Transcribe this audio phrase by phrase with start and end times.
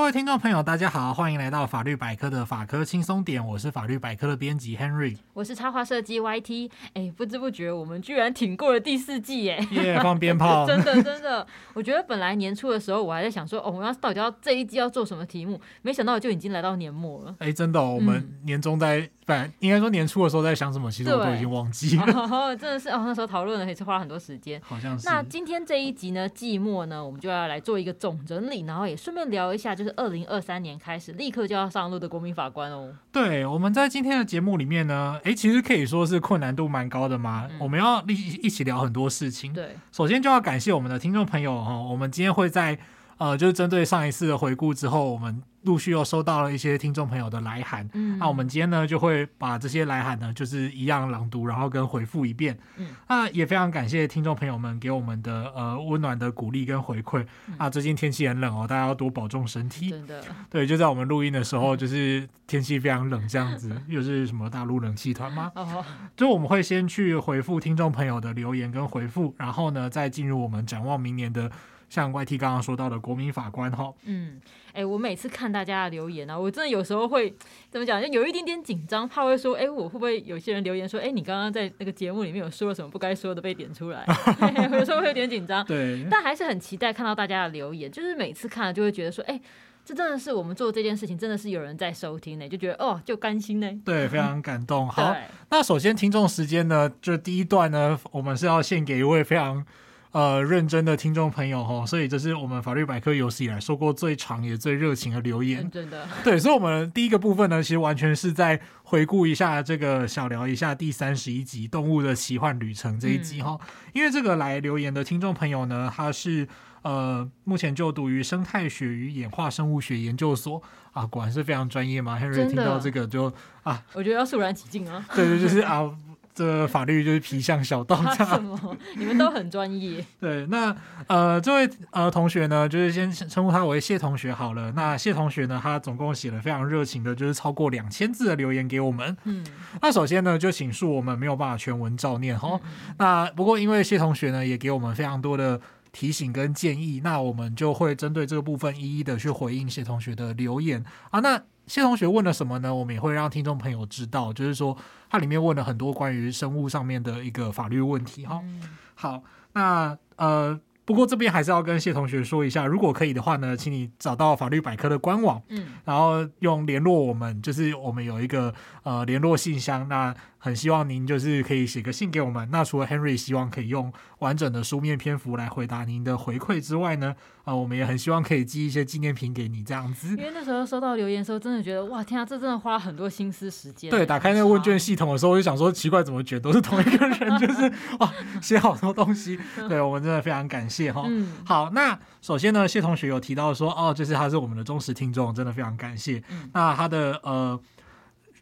[0.00, 6.70] 各位听众朋友，大家好，欢迎来到法律百科的法科轻松点，我是法律百科的编辑 Henry，我是插画设计 YT。
[6.94, 9.58] 哎，不知不觉我们居然挺过了第四季耶！
[9.72, 11.46] 耶，yeah, 放鞭炮， 真的真的。
[11.74, 17.36] 我觉得本来年初的时候，我还在想说，哦，我们要到底要这一季要做什么题目，没想到就已经来到年末了。
[17.38, 22.04] 哎，真的、哦，我们年终在，嗯、反正应该说年初的时候在想什么，其实我都已经忘记了。
[22.04, 24.58] 哦、 真的是哦，那时候讨论了也是花了很多时间。
[24.64, 25.06] 好像是。
[25.06, 30.60] 那今天这一集呢，季末呢，我们就要来做一个总整理，然后也顺便聊一下，就是二零二三。
[30.60, 32.94] 年开始立刻就要上路的国民法官哦。
[33.10, 37.46] 对，我们在今天的节目里面呢，诶，其实可以说是困难度蛮高的嘛。
[37.50, 39.54] 嗯、我们要一一起聊很多事情。
[39.54, 42.78] 对，首先就要感谢我们的听众朋友哈，我们今天会在
[43.20, 45.42] 呃，就是针对上一次的回顾之后，我们。
[45.64, 65.52] 陆续又收到了一些听众朋友的来函，嗯，那我们今天呢就会把这些来函呢，就是一样朗读，然后跟回复一遍，嗯，那也非常感谢听众朋友们给我们的呃温暖的鼓励跟回馈，嗯、啊，最近天气很冷哦，大家要多保重身体，真的，对，就在我们录音的时候，就是天气非常冷这样子， 又是什么大陆冷气团吗？
[65.54, 65.84] 哦，
[66.16, 71.52] 就我们会先去回复听众朋友的留言跟回复，然后呢再进入我们展望明年的。
[71.90, 77.34] 像 YT 刚刚说到的国民法官哈，嗯，哎、欸，我每次看大家的留言啊，我真的有时候会
[77.68, 84.06] 怎么讲，就有一点点紧张，怕会说，哎、欸，我会不会有些人留言说，哎、欸，你刚刚在那个节目里面有说了什么不该说的被点出来，
[84.70, 89.42] 有时候会有点紧张，对，但还是很期待看到大家的留言，就是每次看了就会觉得说，哎、欸，
[89.84, 94.86] 这真的是我们做这件事情，真的是有人在收听呢，就觉得哦，就甘心呢，对，非常感动。
[94.88, 95.12] 好，
[95.50, 99.66] 那首先听众时间呢，就第一段呢，我们是要献给一位非常。
[100.12, 106.04] 呃，认真的听众朋友哈，所以这是我们法律百科有史以来收过最长也最热情的留言，真的。
[106.24, 113.56] 对，所以，我们第一个部分呢，其实完全是在回顾一下这个，小聊一下第三十一集《动物的奇幻旅程》这一集哈。
[113.60, 116.48] 嗯、因为这个来留言的听众朋友呢，他是
[116.82, 120.60] 呃，目前就读于生态学与演化生物学研究所
[120.92, 122.18] 啊，果然是非常专业嘛。
[122.18, 123.32] Henry 听到这个就
[123.62, 125.06] 啊，我觉得要肃然起敬啊。
[125.14, 125.88] 对对，就是啊。
[126.34, 128.78] 这法律就是皮相小道， 这样。
[128.96, 130.04] 你们都很专业。
[130.20, 130.74] 对，那
[131.06, 134.72] 呃，这位呃同学呢，就是先称呼他为谢同学好了。
[134.72, 139.16] 那谢同学呢，他总共写了非常热情的，就是超过两千字的留言给我们。
[139.24, 139.44] 嗯。
[139.82, 142.60] 那首先呢，就请恕我们没有办法全文照念哈。
[142.62, 145.60] 嗯、那不过因为谢同学呢，也给我们非常多的
[145.92, 151.20] 提醒跟建议，那我们就会针对这个部分一一的去回应谢同学的留言啊。
[151.20, 152.74] 那谢同学问了什么呢？
[152.74, 154.76] 我们也会让听众朋友知道，就是说
[155.08, 158.40] 它里面问了很多关于生物上面的一个法律问题哈。
[158.42, 158.60] 嗯、
[158.96, 159.22] 好，
[159.52, 160.60] 那呃。
[160.86, 172.48] 不过这边还是要跟谢同学说一下，如果可以的话呢，请你找到法律百科的官网，嗯，然后用联络我们，就是我们有一个呃联络信箱，那很希望您就是可以写个信给我们。
[172.50, 177.14] 那除了 Henry 希望可以用完整的书面篇幅来回答您的回馈之外呢，
[177.44, 180.08] 啊、呃，我们也很希望可以寄一些纪念品给你这样子。
[180.16, 183.90] 因为那时候收到留言的时候，真的觉得哇天啊，这真的花了很多心思时间。
[183.90, 187.70] 对，打开那个问卷系统的时候，我就想说奇怪，怎么觉得都是同一个人，就是
[188.00, 189.38] 哇写好多东西。
[189.68, 190.70] 对，我们真的非常感谢。
[190.80, 196.22] 谢哈，嗯，好，那首先呢，谢同学有提到说，哦，就是他是我们的忠实听众，真的非常感谢。
[196.30, 197.60] 嗯，那他的呃，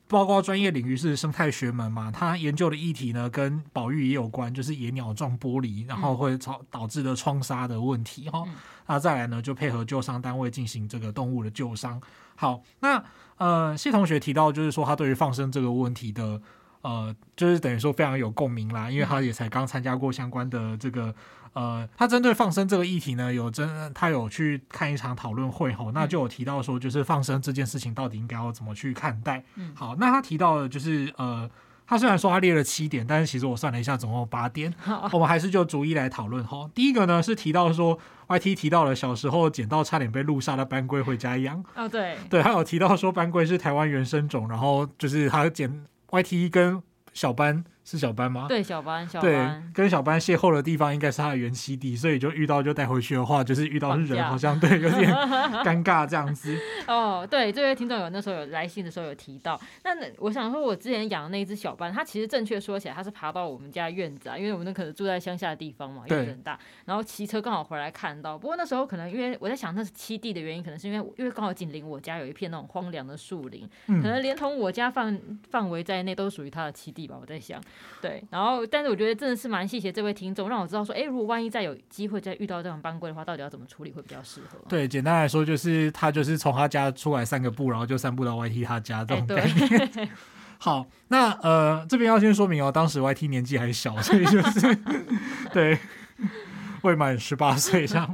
[0.09, 8.43] 包括专业领域是生态学门嘛，他研究的议题呢，跟保育也有关，就是野鸟撞玻璃，然后会导导致的创杀的问题哈。
[8.47, 8.55] 嗯，
[8.87, 12.01] 那再来呢，就配合救伤单位进行这个动物的救伤。
[12.35, 13.05] 好，那
[13.37, 16.41] 呃，谢同学提到就是说，他对于放生这个问题的。
[16.81, 21.13] 呃，就是等于说非常有共鸣啦，因为他也才刚参加过相关的这个，
[21.53, 29.43] 呃，他针对放生这个议题呢，有真他有去看一场讨论会吼，那就有提到说，就是放生这件事情到底应该要怎么去看待。
[29.57, 31.49] 嗯，好，那他提到的就是，呃，
[31.87, 36.69] 他虽然说他列了七点，但是其实我算了一下，总共有八点， 好我们还是就逐一来讨论哈。
[36.75, 37.99] 第一个呢是提到说
[38.29, 41.65] ，YT 提到了小时候捡到差点被路杀的斑龟回家养。
[41.75, 45.85] 哦，对，对，他有提到说斑龟是台湾原生种，然后就是他捡。
[46.11, 46.83] YT 跟
[47.13, 47.65] 小班。
[47.91, 48.45] 是小班吗？
[48.47, 49.31] 对，小班，小班。
[49.73, 55.11] 对，跟小班邂逅的地方应该是他的原栖地，所以就遇到就带回去的话，就是遇到是人，好像对有点
[55.65, 56.55] 尴尬这样子。
[56.87, 68.37] 哦，对，这位听众有那时候有来信的时候有提到，那我想说，我之前养的那只小班，它其实正确说起来，它是爬到我们家院子啊，因为我们那可能住在乡下的地方嘛，院子很大，然后骑车刚好回来看到。
[68.37, 75.19] 不过那时候可能因为我在想，那是栖地的原因，可能是因为因为刚好紧邻我家有一片那种荒凉的树林，嗯、可能连同我家范
[75.51, 77.17] 范围在内都属于它的栖地吧。
[77.19, 77.59] 我在想，
[78.01, 78.67] 对，然后。
[78.67, 84.59] 但是我觉得真的是蛮谢谢这位听众，让我知道说，哎，如果万一再有机会再遇到这种班规的话，到底要怎么处理会比较适合？
[84.69, 89.89] 对，简单来说就是他就是从他家出来散个步，然后就散步到 YT 他家这种概念。
[89.91, 90.09] 对
[90.59, 94.79] 好，那呃这边要先说明哦，当时 YT 年纪还小，所以就是
[95.55, 95.79] 对
[96.83, 98.13] 未满十八岁这样。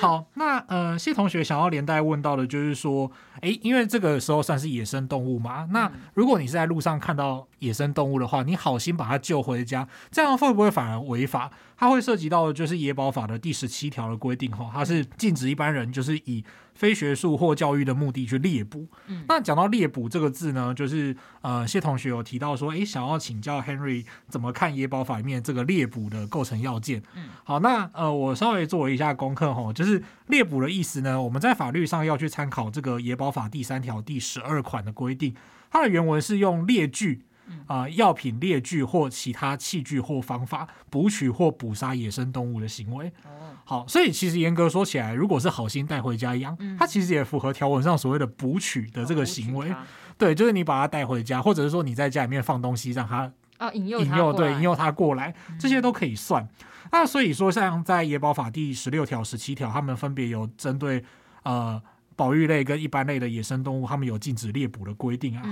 [0.00, 3.12] 好，那呃，谢同学想要连带问到的就是说，
[3.42, 11.50] 哎，因为这个时候算是野生动物嘛，那如果你是在路上看到野生动物的话，你好心把它救回家，这样会不会反而违法？
[11.76, 16.42] 它会涉及到的就是野保法的第十七条的规定，哈，它是禁止一般人就是以
[16.80, 18.88] 非学术或教育的目的去猎捕。
[19.06, 27.02] 嗯，那讲到猎捕这个字呢，就是呃，谢同学有提到说，诶，想要请教 Henry 怎么看野保法里面这个猎捕的构成要件。
[27.14, 35.34] 嗯，好，那呃，我稍微做了一下功课，哈，就是猎捕的意思呢，我们在法律上要去参考这个野保法第三条第十二款的规定，
[35.70, 37.20] 它的原文是用猎具。
[37.66, 43.06] 啊、呃，药品、猎具或其他器具或方法捕取或捕杀野生动物的行为。
[43.24, 49.70] 哦，好，所以其实严格说起来，如果是好心带回家养，嗯、它其实也符合条文上所谓的捕取的这个行为。
[49.70, 49.76] 哦、
[50.18, 56.42] 对，就是你把它带回家，或者是说你在家里面放东西，让它啊引诱引诱对引诱它过来，这些都可以算。
[56.42, 61.04] 嗯、那所以说，像在野保法第十六条、十七条，他们分别有针对
[61.42, 61.80] 呃。
[62.20, 65.42] 保育类跟一般类的野生动物，他们有禁止猎捕的规定啊。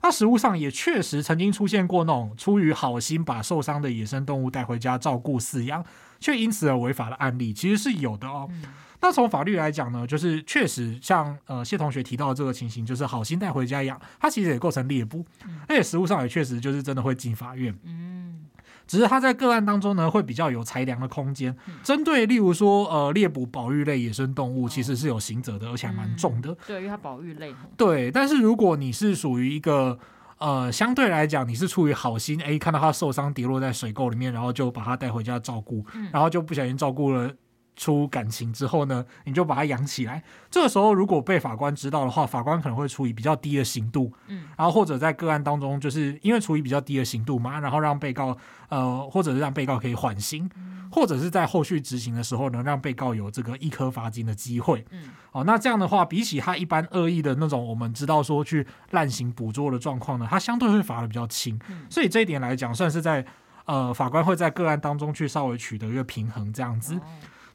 [0.00, 5.84] 那实物上也确实曾经出现过那种出于好心把受伤的野生动物带回家照顾饲养，
[6.18, 8.48] 却因此而违法的案例，其实是有的哦。
[8.50, 8.62] 嗯、
[9.02, 17.78] 那从法律来讲呢，就是确实像呃谢同学提到的这个情形，就是好心带回家养，它其实也构成猎捕，嗯、而且实物上也确实就是真的会进法院。
[17.84, 18.47] 嗯。
[18.88, 21.54] 只是它在个案当中呢，会比较有裁量的空间。
[21.84, 26.56] 针对例如说，呃，猎捕保育类野生动物，其实是有刑责的，而且还蛮重的。
[26.66, 27.54] 对，因为它保育类。
[27.76, 29.98] 对，但是如果你是属于一个，
[30.38, 37.30] 呃，相对来讲，你是出于好心，哎，看到它受伤跌落在水沟里面，然后就把它带回家照顾，然后就不小心照顾了。
[37.78, 40.22] 出感情之后呢，你就把它养起来。
[40.50, 44.12] 这个时候，如果被法官知道的话，法官可能会处以比较低的刑度。
[44.26, 48.36] 嗯，然后或者在个案当中，就是因为处以比较低的刑度嘛，然后让被告
[48.68, 54.84] 呃，或者是让被告可以缓刑，嗯、或者是在后续执行的时候呢，让被告有这个一颗罚金的机会。
[54.90, 61.56] 嗯，哦，那这样的话，比起他一般恶意的那种，我们知道说去滥行捕捉的状况呢，他相对会罚的比较轻。
[61.68, 63.24] 嗯，所以这一点来讲，算是在
[63.66, 66.98] 呃法官会在个案当中去稍微取得一个平衡，这样子。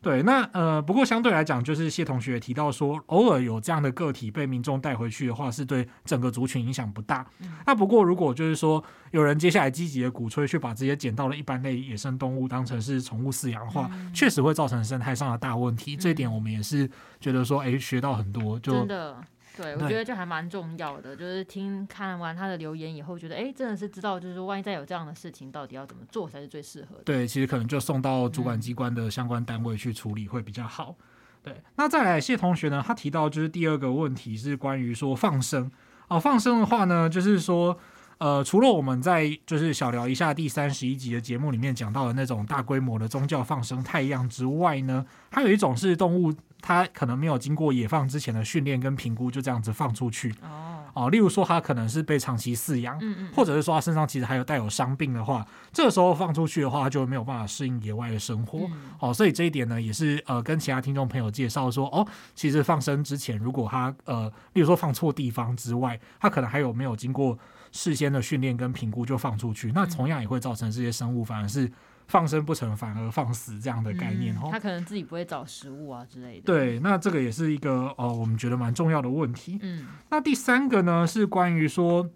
[0.04, 7.26] 哦对，那呃，不过相对来讲，就是谢同学也提到说，偶尔有这样的个体被民众带回去的话，是对整个族群影响不大。
[7.40, 15.96] 嗯、那不过如果就是说有人接下来积极的鼓吹去把这些捡到的一般类野生动物当成是宠物饲养的话，嗯、确实会造成生态上的大问题。
[15.96, 16.90] 嗯、这一点我们也是
[17.22, 19.18] 觉得说，哎，学到很多，就真的。
[19.56, 27.04] 对，我觉得这还蛮重要的，就是听看完他的留言以后，觉得哎，真的是知道，就是说万一再有这样的事情，到底要怎么做才是最适合的。
[27.04, 30.96] 对，其实可能就送到主管机关的相关单位去处理会比较好。
[30.98, 35.72] 嗯、对，那再来谢同学呢，他提到就是第二个问题是关于说放生
[36.08, 37.78] 哦，放生的话呢，就是说
[38.18, 46.34] 呃，除了我们在就是小聊一下第三十一集的节目里面讲到的那种大规模的宗教放生太阳之外呢，还有一种是动物。
[46.66, 50.34] 它可能没有经过野放之前的训练跟评估，就这样子放出去。
[50.42, 58.60] 哦，哦，例如说它可能是被长期饲养，嗯嗯，或者是说它身上其实还有带有伤病的话，这个时候放出去的话，就没有办法适应野外的生活。
[58.60, 67.38] 嗯、哦，所以这一点呢，也是呃跟其他听众朋友介绍说，哦，其实放生之前，如果它呃，例如说放错地方之外，它可能还有没有经过
[67.74, 71.70] 事先的训练跟评估就放出去，那同样也会造成这些生物反而是。
[72.06, 74.50] 放生不成，反而放死这样的概念哦。
[74.52, 76.42] 他可能自己不会找食物啊之类的。
[76.44, 79.58] 对，那这个也是一个呃，我们觉得蛮重要的问题。
[79.62, 82.08] 嗯，那第三个呢，是关于说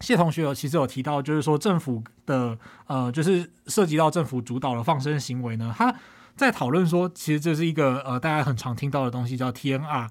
[0.00, 5.94] 谢同学有其实有提到，就是说政府的呃，就是涉及到政府主导的放生行为呢，他
[6.34, 10.08] 在讨论说，其实这是一个呃，大家很常听到的东西，叫 TNR。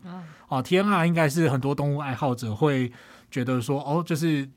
[0.48, 2.92] 哦，TNR 应该是很多动物爱好者会
[3.32, 4.48] 觉得说，哦，就是。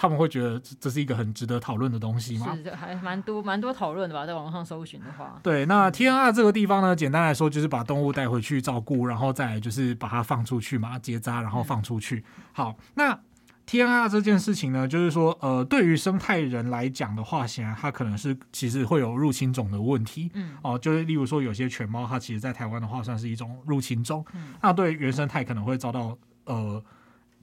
[0.00, 2.56] 他们会觉得这是一个很值得讨论的东西吗？
[2.62, 5.40] 是，还蛮多蛮多讨论的吧，在网上搜寻的话。
[5.42, 12.18] 对，那 TNR 这个地方呢，简单来说就是把动物带回去照顾，然后再就是把它放出去嘛，结扎，然后放出去。
[12.36, 13.18] 嗯、好，那
[13.66, 20.30] TNR 这件事情呢，就是说，呃，对于生态人来讲的话，显然它可能是其实会有入侵种的问题。
[20.34, 20.50] 嗯。
[20.62, 24.24] 哦、呃，就是例如说，有些犬猫，它其实在台湾的话算是一种入侵种。
[24.32, 24.54] 嗯。
[24.62, 26.80] 那对原生态可能会遭到呃。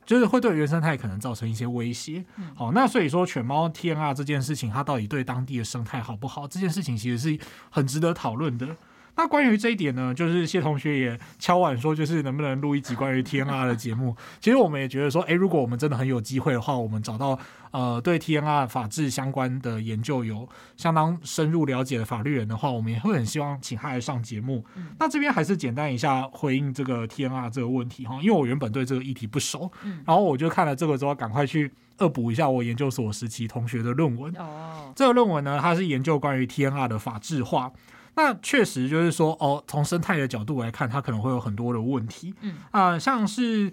[0.06, 2.24] 就是会对原生态可能造成一些威胁。
[2.56, 6.48] 好，那所以说犬猫 TNR 这件事情，它到底对当地的生态好不好？
[6.48, 8.76] 这件事情其实是很值得讨论的。
[9.18, 14.16] 那关于这一点呢，就是谢同学也敲碗说，就是能不能录一集关于 TNR 的节目。
[14.42, 17.40] 其实我们也觉得说，诶，如果我们真的很有机会的话，我们找到
[17.72, 24.66] 呃对 TNR 法制相关的研究有相当深入了解的法律人的话，我们也会很希望请他来上节目。
[24.76, 34.34] 嗯、那这边还是简单一下回应这个 TNR 这个问题哈，因为我原本对这个议题不熟，嗯、然后我就看了这个之后，赶快去恶补一下我研究所时期同学的论文。
[34.38, 37.72] 哦，这个论文呢，它是研究关于 TNR 的法制化。
[38.16, 42.34] 那确实就是说，哦，从生态的角度来看，它可能会有很多的问题。
[42.42, 43.72] 嗯啊、呃，像是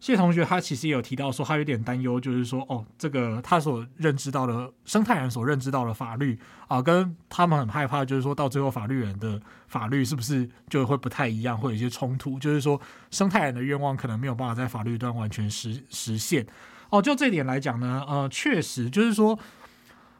[0.00, 6.38] 谢同学他其实也有提到说，他有点担忧，就是说，哦，这个他所认知到的生态人所认知到的法律
[6.68, 12.38] 啊、呃，跟他们很害怕，就是说到最后法律人的法律是不是就会不太一样，会有一些冲突？
[12.38, 16.44] 就是说，生态人的愿望可能没有办法在法律端完全实实现。
[16.90, 19.38] 哦，就这点来讲呢，呃，确实就是说。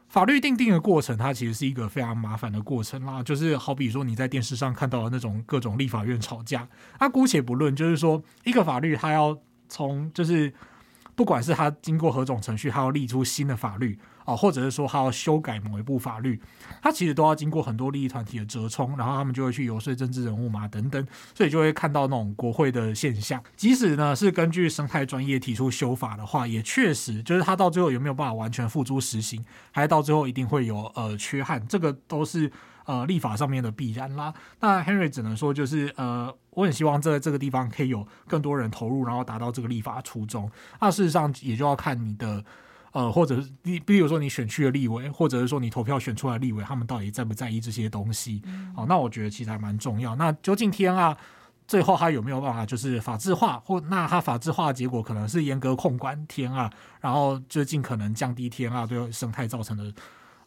[0.09, 3.21] 法律定定的过程，它其实是一个非常麻烦的过程啦。
[3.23, 6.67] 就是好比说你在电视上看到的那种各种立法院吵架，
[6.99, 9.37] 那姑且不论，就是说一个法律它要
[9.69, 10.53] 从就是。
[11.15, 16.37] 不管是他经过何种程序，他要立出新的法律啊，或者是说他要修改某一部法律，
[16.81, 23.41] 他其实都要经过很多利益团体的折冲，然后他们就会去游说政治人物嘛，等等，所以就会看到那种国会的现象。
[23.55, 29.41] 即使呢是根据生态专业提出修法的话，也确实就是他到最后有没有办法完全付诸实行，
[29.71, 32.51] 还是到最后一定会有呃缺憾，这个都是。
[32.87, 34.33] 呃，立法上面的必然啦。
[34.61, 40.49] 那 Henry 只能说，就是呃，我很希望这这个地方可以有更多人投入，然后达到这个立法初衷。
[40.79, 42.41] 那事实上也就要看你的
[42.97, 48.41] 呃，或者是你，比如说你选区的立委，或者是说你投票选出来的立委，他们到底在不在意这些东西？
[48.75, 50.15] 好，那我觉得其实还蛮重要。
[50.15, 51.15] 那究竟 TNR
[51.67, 59.93] 最后他有没有办法就是法制化，或那他法制化的结果可能是严格控管 TNR，然后就尽可能降低 TNR 对生态造成的。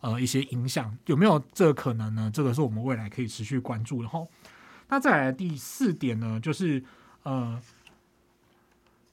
[0.01, 2.31] 呃，一些影响有没有这个可能呢？
[2.33, 4.27] 这个是我们未来可以持续关注的哈。
[4.89, 6.83] 那再来第四点呢，就是
[7.23, 7.61] 呃，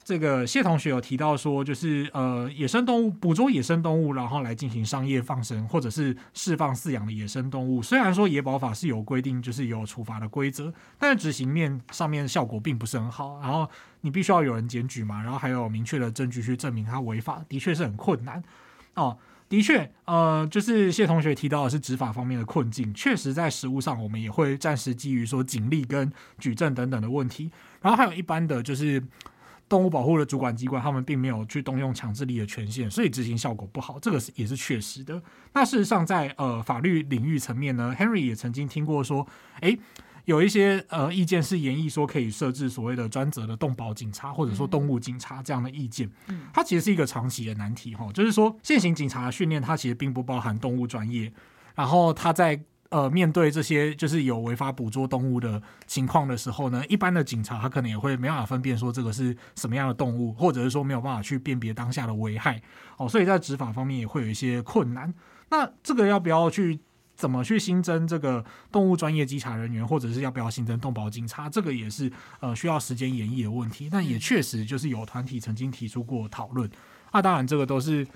[0.08, 13.38] 这个谢同学有提到说，就是呃，野生动物捕捉野生动物，然后来进行商业放生或者是释放饲养的野生动物，虽然说野保法是有规定，就是有处罚的规则，但是执行面上面效果并不是很好。
[13.42, 13.68] 然后
[14.00, 18.42] 你必须要有人检举嘛，然后还有明确的证据去证明它违法，的确是很困难
[18.94, 19.18] 哦。
[19.50, 27.50] 的确，呃，就是谢同学提到的是执法方面的困境，确实在实务上，我们也会暂时基于说警力跟举证等等的问题，
[27.82, 29.02] 然后还有一般的就是
[29.68, 35.22] 动物保护的主管机关，他们并没有去动用强制力的权限，所以执行效果不好，这个是也是确实的。
[35.52, 39.26] 那事实上在，在呃法律领域层面呢，Henry 也曾经听过说，
[39.60, 39.78] 诶。
[40.24, 46.06] 有一些呃意见是研议说可以设置所谓的专责的动保警察或者说动物警察这样的意见，
[46.52, 51.32] 它其实是一个长期的难题哈，就是说现行警察的训练它其实并不包含动物专业，
[51.74, 52.60] 然后它在
[52.90, 62.60] 呃面对这些就是有违法捕捉动物的情况的时候呢，一般的警察他可能也会没办法分辨说这个是什么样的动物，或者是说没有办法去辨别当下的危害
[62.96, 65.12] 哦，所以在执法方面也会有一些困难。
[65.50, 66.80] 那这个要不要去？
[67.18, 71.50] 怎么去新增这个动物专业稽查人员，或者是要不要新增动保警察？
[71.50, 73.88] 这个也是呃需要时间演绎的问题。
[73.90, 76.70] 但也确实就是有团体曾经提出过讨论。
[77.10, 78.06] 那、啊、当然这个都是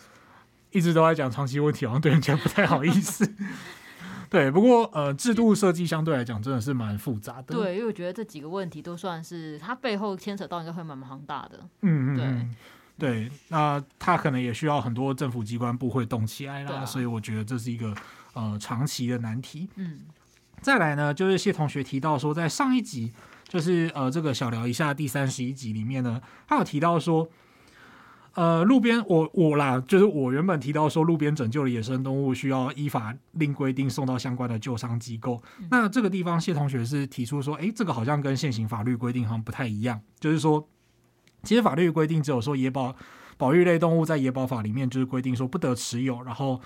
[0.70, 3.28] 一直都在讲长期问题，好像对人家不太好意思。
[4.32, 7.54] 对，不过呃制度设计相对来讲真的是蛮复杂的。
[7.54, 11.60] 对，因为我觉得这几个问题都算是它背后牵扯到应该会蛮庞大的。
[11.82, 12.56] 嗯嗯，
[12.98, 16.78] 对对，那它可能也需要很多政府机关部会动起来啦。
[16.78, 17.94] 啊、所以我觉得这是一个。
[18.34, 19.68] 呃，长期的难题。
[19.74, 20.00] 嗯，
[20.62, 23.12] 再来呢，就是谢同学提到说，在上一集，
[23.46, 27.28] 就是呃，这个小聊一下第三十一集里面呢，他有提到说，
[28.34, 35.42] 呃，路边我我啦，就是我原本提到说，路边拯救的野生动物需要依法令规定送到相关的救伤机构。
[35.58, 40.66] 嗯、那这个地方，谢同学是提出说，哎，这个好像跟现行法律规定好像不太一样，就是说，
[41.42, 42.94] 其实法律规定只有说野保
[43.36, 46.60] 保育类动物在野保法里面就是规定说不得持有，然后。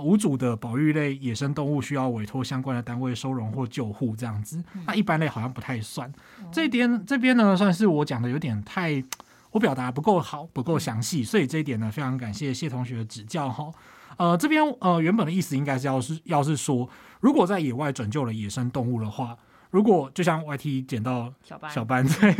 [0.00, 4.62] 无主的保育类野生动物需要委托相关的单位收容或救护，这样子。
[4.86, 6.08] 那一般类好像不太算。
[6.52, 9.02] 这一点这边呢，算是我讲的有点太，
[9.50, 13.70] 我表达不够好，不够详细，所以这一点呢，非常感谢谢同学的指教哈。
[14.16, 16.88] 呃，这边呃原本的意思应该是要是要是说，
[17.20, 19.36] 如果在野外拯救了野生动物的话。
[19.70, 22.34] 如果就像 YT 捡到小斑，小斑 对，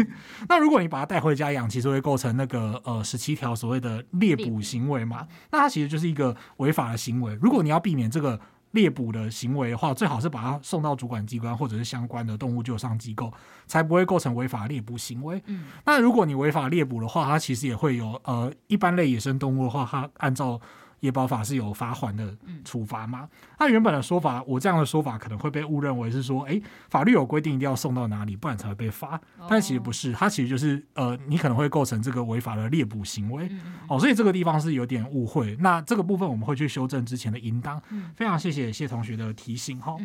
[0.49, 5.29] 那如果你把它带回家养，其实会构成那个呃十七条所谓的猎捕行为嘛？
[5.51, 7.39] 那它其实就是一个违法的行为。
[7.43, 8.41] 如果你要避免这个
[8.73, 13.33] 猎捕的行为的话，最好是把它送到主管机关或者是相关的动物救伤机构，
[13.67, 15.43] 才不会构成违法猎捕行为。
[15.47, 20.61] 嗯，那如果你违法猎捕的话，它其实也会有呃一般类野生动物的话，它按照。
[21.01, 23.29] 野保法是有罚款的处罚吗？
[23.59, 29.21] 那原本的说法，我这样的说法可能会被误认为是说，诶，法律有规定一定要送到哪里，不然才会被罚。
[29.49, 33.51] 但其实不是，它其实就是呃，你可能会构成这个违法的猎捕行为
[33.89, 35.57] 哦，所以这个地方是有点误会。
[35.61, 37.81] 那这个部分我们会去修正之前的应当。
[38.17, 39.97] 非常谢谢谢同学的提醒哈。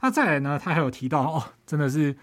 [0.00, 2.16] 那再来呢，他还有提到哦，真的是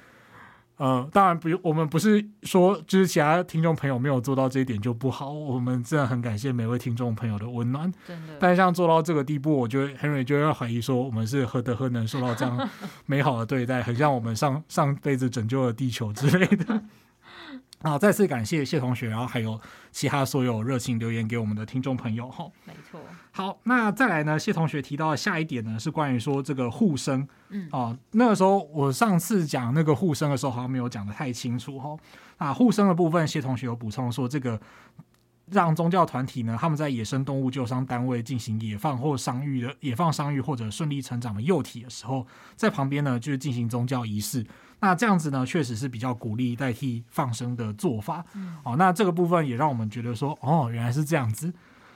[0.77, 7.89] 呃，当然不，我们不是说就是其他听众朋友没有做到这一点就不好，我们真的很感谢每位听众朋友的温暖。
[8.05, 8.33] 真的。
[8.39, 12.69] 但像做到这个地步，我觉得 Henry 就要怀疑说，我们是何德何能受到这样
[13.07, 16.81] 美好的对待，很像我们上上辈子拯救了地球之类的。
[17.85, 19.61] 好，再次感谢谢同学，然后还有
[19.91, 22.49] 其他所有热情留言给我们的听众朋友哈。
[22.65, 22.99] 没错。
[23.31, 24.39] 好，那再来呢？
[24.39, 27.27] 谢同学提到的下一点呢，是关于说这个护生。
[27.49, 31.95] 嗯哦，那个时候我上次讲那个护生的时候，好像没有讲的太清楚哈。
[32.37, 34.59] 啊，护生的部分，谢同学有补充说，这个
[35.51, 42.25] 让宗教团体呢，他们在野生动物救伤单位进行野放或伤愈的野放伤愈或者顺利成长的幼体的时候，
[42.55, 44.45] 在旁边呢，就是进行宗教仪式。
[44.79, 48.23] 那这样子呢，确实是比较鼓励代替放生的做法。
[48.35, 51.53] 嗯，哦，那这个部分也让我们觉得说，哦，原来是这样子。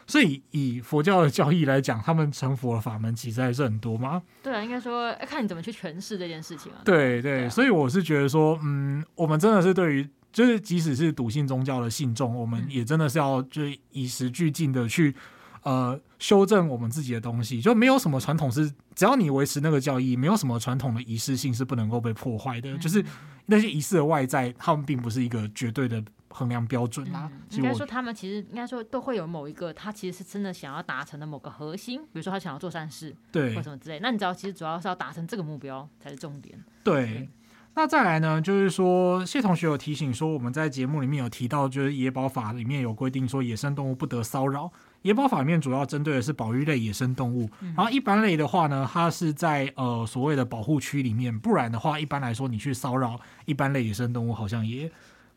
[0.07, 4.23] 所以以佛教的教义来讲，他们成佛的法门其实还是很多吗？
[4.41, 6.81] 对啊，应该说看你怎么去诠释这件事情啊。
[6.83, 15.15] 对对，所以我是觉得说，嗯，我们真的是对于，就是即使是笃信宗教的信众，我们也真的是要就是与时俱进的去。
[15.63, 22.71] 呃，修正我们自己的东西，就没有什么传统是，只要你维持那个教义，没有什么传统的仪式性是不能够被破坏的。
[22.71, 23.03] 嗯、就是
[23.47, 27.29] 那些仪式的外在，他们并不是一个绝对的衡量标准啊。
[27.33, 33.99] 嗯、应该说，他们其实应该说都会有某一个，他其实是真的想要达成的某个核心，比如说他想要做善事，对，或什么之类。
[33.99, 36.57] 那你知道，其实主要是要达成这个目标才是重点。
[36.85, 37.27] 对。
[37.73, 44.69] 对那再来呢，就是说谢同学有提醒说，我们在节目里面有提到，就是野保法里面有规定说，野生动物不得骚扰。
[45.03, 54.91] 野保法里面主要针对的是保育类野生动物，然后一般类的话呢，它是在呃所谓的保护区里面，不然的话，一般来说你去骚扰一般类野生动物，好像也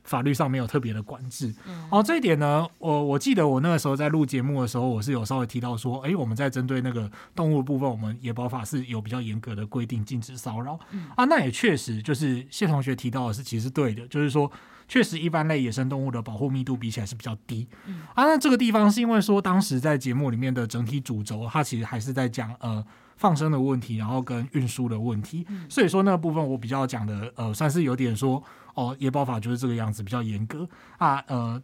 [0.04, 1.54] 法律上没有特别的管制。
[1.90, 10.78] 哦，这一点呢，我我记得我那个时候在录节目的时候，我是有稍微提到说，诶，我们在针对那个动物部分，我们野保法是有比较严格的规定，禁止骚扰。
[11.16, 14.50] 啊，那也确实就是谢同学提到的是，其实对的，就是说。
[14.88, 17.66] 确实，一般类野生动物的保护密度比起来是比较低。
[17.87, 22.85] 嗯、啊，那这个地方是因为说，当时在节目里面的整体主轴，它其实还是在讲呃
[23.16, 25.47] 放生的问题，然后跟运输的问题。
[25.49, 28.42] 嗯、所以说那个部分我比较讲的呃，算是有点说
[28.74, 31.22] 哦，野保法就是这个样子，比较严格啊。
[31.26, 31.62] 呃，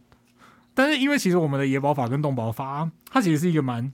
[0.74, 3.92] 但是因为其实我们的野保法跟动保法，啊，它其实是一个蛮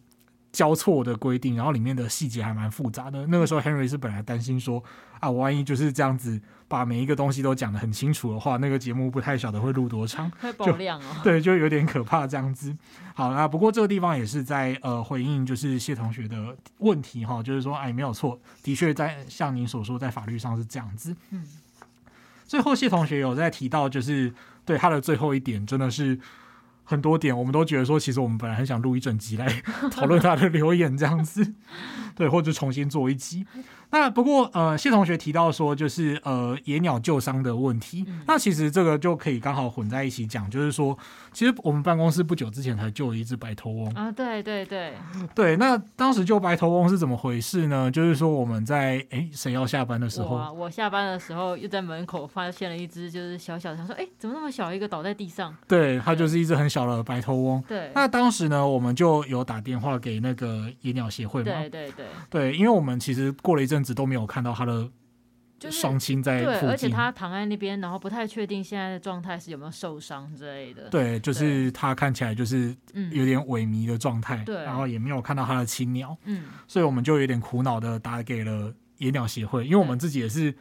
[0.53, 3.27] 交错的规定，然后里面的细节还蛮复杂的。
[3.27, 4.83] 那个时候，Henry 是本来担心说
[5.21, 11.17] 啊，我万一就是这样子把每一个东西都讲得很清楚的话，那个节目不太晓得会录多长，会爆量哦。
[11.25, 12.77] 对，就有点可怕这样子。
[13.15, 21.17] 好，那不过这个地方也是在呃回应，就是谢同学的问题哈，就是说哎，没有错，的确在像您所说，在法律上是这样子。
[21.31, 21.45] 嗯。
[22.55, 24.33] 最后，谢同学有在提到，就是
[24.65, 26.17] 对他的最后一点，真的是。
[26.85, 29.47] 很多点，我们都觉得说，其实我们本来很想录一整集来
[29.91, 31.55] 讨论他的留言这样子，
[32.15, 33.47] 对，或者重新做一集。
[33.91, 40.99] 那不过呃，谢同学提到说，就是呃野鸟救伤的问题，嗯、那其实这个就可以刚好混在一起讲，就是说，
[41.33, 44.95] 其实我们办公室不久之前才救了一只白头翁啊，对对对
[45.33, 45.57] 对。
[45.59, 47.89] 那当时救白头翁是怎么回事呢？
[47.89, 55.55] 就是说我们在哎谁要下班的时候，我，我下班的时候又在门口发现了一只就是小小的，他说哎怎么那么小一个倒在地上？
[55.69, 57.63] 对，它就是一只很小的白头翁。
[57.69, 64.65] 对，那当时呢，我们就有打电话给那个野鸟协会嘛，对对对对，因为我们其实过了一阵子都没有看到它。
[64.65, 64.91] 他的
[65.71, 70.89] 双亲在而且他躺在那边，然后不太确定现在的状态是有没有受伤之类的。
[70.89, 72.75] 对，就是他看起来就是
[73.11, 80.55] 有点萎靡的状态，对、嗯，然后也没有看到他的亲鸟，嗯，所以我们就有点苦恼的打给了野鸟协会，因为我们自己也是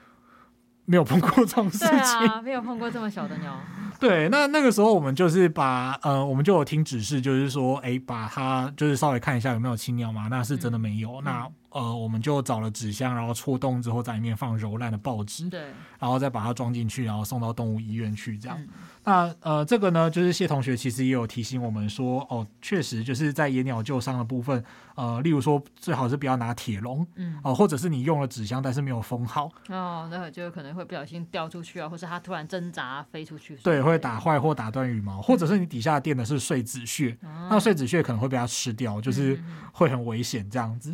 [0.85, 1.89] 没有碰过这种事情，
[2.27, 3.59] 啊、没有碰过这么小的鸟。
[3.99, 11.47] 对，那那个时候我们就是把呃，我们就有听指示，就是说，哎，把它就是稍微看一下有没有青鸟嘛，那是真的没有，嗯、那。
[11.73, 15.59] 呃，我们就找了纸箱，然后戳洞之后，在里面放柔烂的报纸，对，
[15.99, 18.57] 然后再把它装进去，然后送到动物医院去，这样。
[18.61, 18.69] 嗯、
[19.03, 40.93] 那呃，这个呢，就是谢同学其实也有提醒我们说，哦，确实就是在野鸟救伤的部分，呃，例如说最好是不要拿铁笼，嗯，哦、呃，或者是你用了纸箱，但是没有封好，哦，那就可能会不小心掉出去啊，或是它突然挣扎飞出去，对，会打坏或打断羽毛，或者是你底下垫的是碎纸屑，嗯、那碎纸屑可能会被它吃掉，就是会很危险这样子。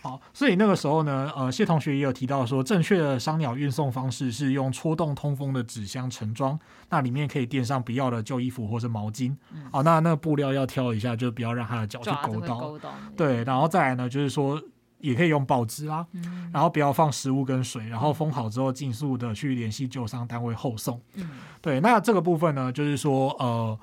[0.00, 6.58] 好，所以那个时候呢，呃，谢同学也有提到说，正确的伤鸟运送方式是用戳洞通风的纸箱盛装，
[6.88, 9.34] 那里面可以垫上不要的旧衣服或者毛巾。
[9.52, 12.58] 嗯、好，那那个布料要挑一下，就不要让它的脚去勾到。
[12.58, 14.62] 勾到对，然后再来呢，就是说
[15.00, 21.00] 也可以用报纸啊，嗯、然后不要放食物跟水，然后封好之后，尽速的去联系救伤单位后送。
[21.14, 21.28] 嗯、
[21.60, 23.78] 对，那这个部分呢，就是说呃。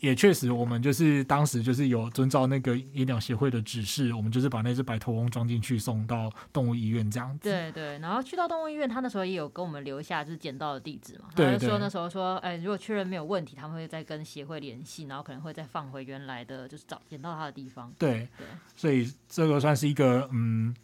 [0.00, 7.48] 也确实，我们就是当时就是有遵照那个野鸟协会的指示，我们就是把那只白头翁装进去送到动物医院这样子。
[7.48, 11.26] 对对，然后去到动物医院，他那时候也有跟我们留下就是捡到的地址嘛。
[11.36, 11.68] 对，对。
[11.68, 17.92] 说那时候说，哎，如果确认没有问题，他们会再跟协会联系，然后可能会再放回原来的，就是找捡到他的地方。
[17.98, 20.74] 对对，所以这个算是一个嗯，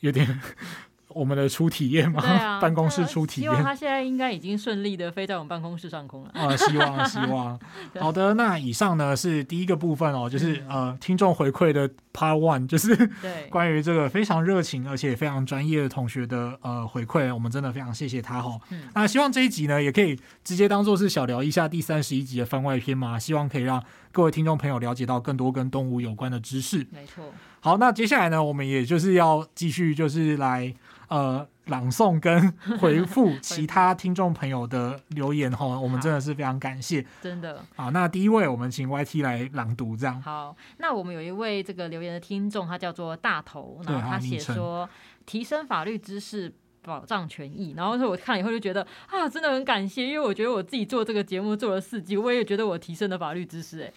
[0.00, 0.40] 有点。
[1.08, 3.50] 我们的初体验嘛， 啊、办公室初体验。
[3.50, 6.30] 希望他现在应该已经顺利的飞在我们办公室上空了。
[6.34, 7.58] 啊，希望希望。
[8.00, 18.60] 好的，那以上呢是第一个部分哦，就是、嗯、呃听众回馈的 Part One，就是对 关于这个非常热情而且非常专业的同学的呃回馈，我们真的非常谢谢他哈、哦。
[18.70, 18.82] 嗯。
[18.94, 23.82] 那希望这一集呢也可以直接当做是小聊一下第三十一集的番外篇嘛，希望可以让
[24.16, 26.86] 各位听众朋友了解到更多跟动物有关的知识。
[26.90, 27.22] 没错。
[27.60, 30.74] 好，那接下来呢，我们也就是要继续就是来。
[31.08, 32.50] 呃，朗诵跟
[32.80, 37.64] 回复其他听众朋友的留言哈， 我们真的是非常感谢，真的。
[37.76, 40.20] 好，那第一位我们请 YT 来朗读，这样。
[40.20, 44.88] 好，那我们有一位这个留言的听众，他叫做大头，然后他写说
[45.26, 46.52] 提升法律知识。
[46.86, 53.92] 保障权益，然后说我看了以后就觉得啊，真的很感谢，因为我觉得我自己做这个节目做了四季，我也觉得我提升了法律知识、欸。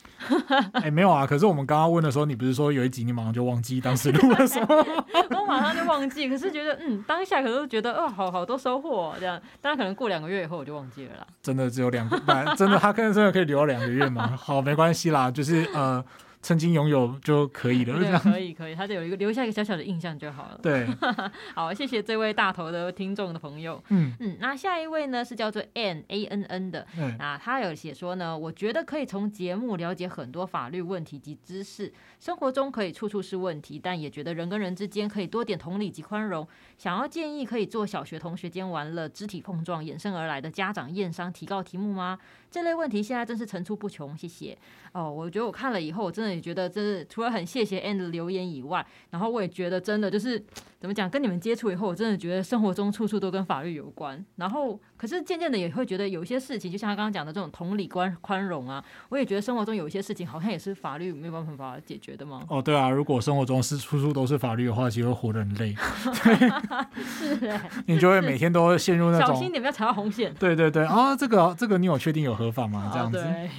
[0.73, 4.86] 哎， 哎，没有啊，可是我们刚刚问的时候，你不是说有一集你马上就忘记当时录了什么？
[5.39, 11.28] 我马上就忘记，可是觉得嗯，当下可是觉得哦，好好多收获、哦、这样，当然可能过两个月以后我就忘记了啦。
[11.41, 12.17] 真的只有两个，
[12.58, 14.36] 真的他可能真的可以留到两个月吗？
[14.36, 16.04] 好，没关系啦，就是呃。
[16.41, 20.60] 曾经拥有就可以了，对，可以可以，他就有一个留下一个小小的印象就好了。
[20.63, 20.88] 对，
[21.54, 23.84] 好，谢谢这位大头的听众的朋友。
[23.89, 36.47] 嗯嗯，那下一位呢是叫做 N A N N 的，嗯，那他有写说呢，我觉得可以从节目了解很多法律问题及知识，生活中可以处处是问题，但也觉得人跟人之间可以多点同理及宽容。
[36.78, 42.17] 想要建议可以做小学同学间玩乐肢体碰撞衍生而来的家长验伤提告题目吗？
[42.49, 44.17] 这类问题现在真是层出不穷。
[44.17, 44.58] 谢谢。
[44.93, 50.39] 哦，我觉得我看了以后，我真的也觉得，真是除了很谢谢 And 的留言以外，然后我也觉得真的就是
[50.80, 54.24] 怎么讲，跟你们接触以后，我真的觉得生活中处处都跟法律有关。
[54.36, 62.42] 然后，可是渐渐的也会觉得有一些事情，就像他刚刚讲的这种同理宽宽容啊，我也觉得生活中有一些事情好像也是法律没有办法解决的吗？
[62.50, 65.76] 哦，对啊，如果生活中是处处都是法律的话，其实会活得很累。
[66.96, 70.34] 是哎，你就会每天都陷入那种小心点，不要踩到红线。
[70.36, 72.89] 对对对，啊，这个这个你有确定有合法吗？
[72.94, 73.20] 这样子。
[73.20, 73.50] 哦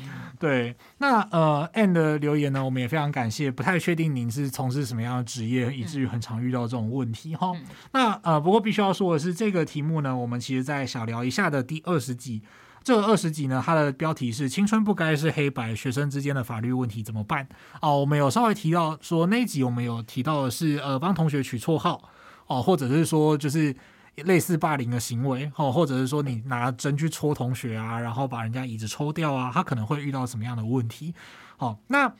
[0.40, 3.50] 对对，那呃，and 的留言呢，我们也非常感谢。
[3.50, 7.52] 不太确定您是从事什么样的职业，以至于很常遇到这种问题哈。
[7.54, 12.40] 嗯、那呃，不过必须要说的是，这个题目呢，我们其实在小聊一下的第二十集，
[12.82, 17.46] 这个二十集呢，它的标题是“青春不该是黑白，学生之间的法律问题怎么办”
[17.82, 18.00] 哦。
[18.00, 22.10] 我们有稍微提到说，那一集我们有提到的是呃，帮同学取绰号
[22.46, 23.76] 哦，或者是说就是。
[24.16, 31.14] 类似霸凌的行为，哦，或者是说你拿针去戳同学啊，然后把人家椅子抽掉啊，他可能会遇到什么样的问题？
[31.56, 32.12] 好，那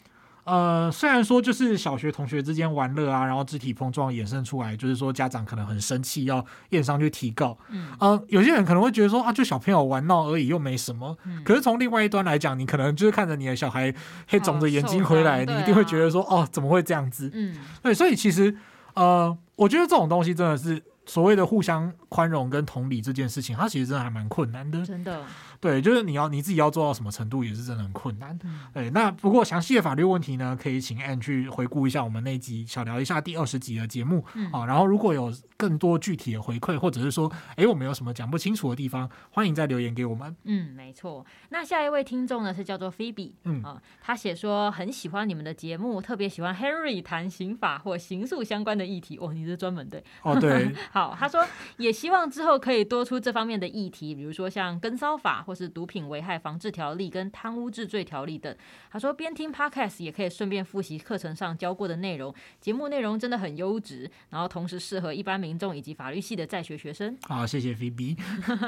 [0.45, 7.57] 呃，虽然说就是小学同学之间玩乐啊，然后肢体碰撞衍生出来，就是说家长可能很生气，要验伤去提告。
[7.69, 11.17] 嗯，呃，有些人可能会觉得说啊，就小朋友玩闹而已，又没什么。
[11.25, 13.95] 嗯，可是从另外一端来讲，你可能就是看着你的小孩
[14.29, 17.31] 黑肿着眼睛回来，你一定会觉得说，哦，怎么会这样子？
[17.35, 18.57] 嗯，对，所以其实
[18.95, 20.83] 呃，我觉得这种东西真的是。
[21.11, 24.87] 所谓的互相宽容跟同理这件事情，它其实真的还蛮困难的。
[24.87, 25.25] 真的。
[25.61, 28.39] 对，就是你要你自己要做到什么程度，也是真的很困难。
[28.45, 34.65] 嗯、对，那不过详细的法律问题呢，可以请 Anne 去回顾一下我们那集小聊一下第二十集的节目、嗯、啊。
[34.65, 40.35] 然后如果有更多具体的回馈，或者是说，哎，我们有什么讲不清楚的地方，欢迎再留言给我们。
[40.45, 41.27] 嗯，没错。
[41.51, 49.19] 那下一位听众呢是叫做 Phoebe，嗯啊，他写说很喜欢你们的节目，特别喜欢 Henry 谈刑法或刑诉相关的议题。
[49.21, 50.03] 哦，你是专门对。
[50.23, 50.75] 哦，对。
[50.91, 51.47] 好，他说
[51.77, 56.31] 也希望之后可以多出这方面的议题，比如说像跟骚法或是毒品危害。
[56.41, 58.57] 防治条例跟贪污治罪条例等，
[58.91, 67.15] 他说边听 Podcast 也可以顺便复习课程上教过的内容，节目内容真的很优质，然后同时适合一般民众以及法律系的在学学生。
[67.25, 68.17] 好，谢谢 Phoebe，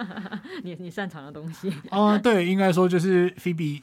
[0.64, 1.72] 你你擅长的东西。
[1.90, 3.80] 哦，对，应该说就是 Phoebe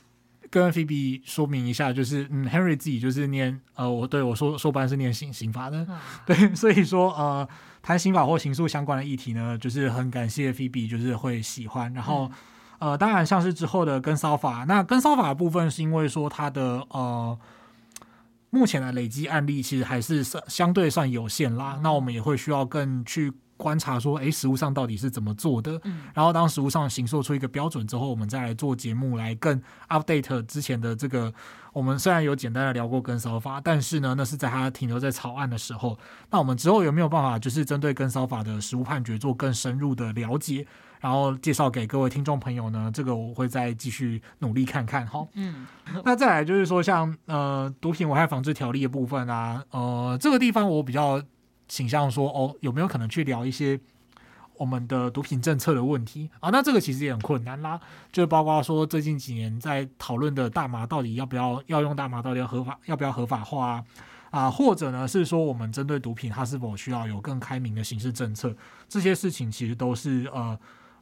[0.51, 7.47] 跟 Phoebe 说明一下，就是嗯，Henry 自己就是念呃，我对我说说班是念刑刑法的，啊、 对，所以说呃，
[7.81, 12.25] 谈刑法或刑诉相关的议题呢，就是很感谢 Phoebe，就是会喜欢，然后。
[12.25, 12.31] 嗯
[12.79, 17.37] 呃，当然，像是之后的跟骚法，那跟骚法的部分是因为说它的呃，
[18.49, 21.79] 目前的累积案例其实还是相相对算有限啦。
[21.83, 25.79] 那我们也会需要更去观察说，哎，实物上到底是怎么做的？
[25.83, 31.33] 嗯，然后当实物上形塑出一个标准之后，我们再来做节目，来更 update 之前的这个。
[31.71, 35.95] 我们虽然有简单的聊过跟骚法，但是呢，那是在它停留在草案的时候。
[36.31, 40.65] 那我们之后有没有办法，就是针对跟骚法的实物判决做更深入的了解，
[40.99, 42.91] 然后介绍给各位听众朋友呢？
[42.93, 45.25] 这个我会再继续努力看看哈。
[45.33, 45.65] 嗯，
[46.05, 51.21] 那再来就是说，像呃毒品危害防治条例的部分啊，呃这个地方我比较。
[51.71, 53.79] 倾向说哦，有没有可能去聊一些
[54.57, 56.49] 我们的毒品政策的问题啊？
[56.49, 57.79] 那这个其实也很困难啦，
[58.11, 63.83] 就包括说最近几年在讨论的大麻到底要不要要用大麻，到底要合法要不要合法化啊？
[64.31, 68.51] 啊，或者呢是说我们针对毒品，它是否需要有更开明的刑事政策？
[68.87, 70.57] 这些事情其实都是呃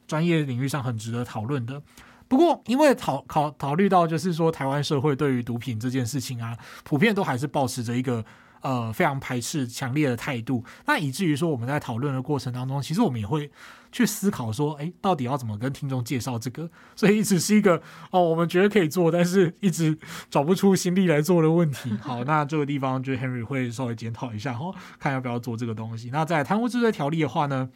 [0.08, 1.80] 专业领域上很值得讨论的。
[2.26, 8.24] 不过因为讨考考虑到就是说台湾社会对于毒品这件事情啊，普遍都还是保持着一个。
[8.60, 13.48] 呃，非常排斥、强烈的态度，那以至于说我们在讨论的过程当中，其实我们也会
[13.92, 16.68] 去思考说，哎，到底要怎么跟听众介绍这个？
[16.96, 19.96] 所以一直是一个哦，我们觉得可以做，但是一直
[20.28, 21.92] 找不出心力来做的问题。
[22.02, 26.10] 好，那这个地方就 Henry 会稍微检讨一下，哦，看要不要做这个东西。
[26.10, 27.70] 那在贪污治罪条例的话呢，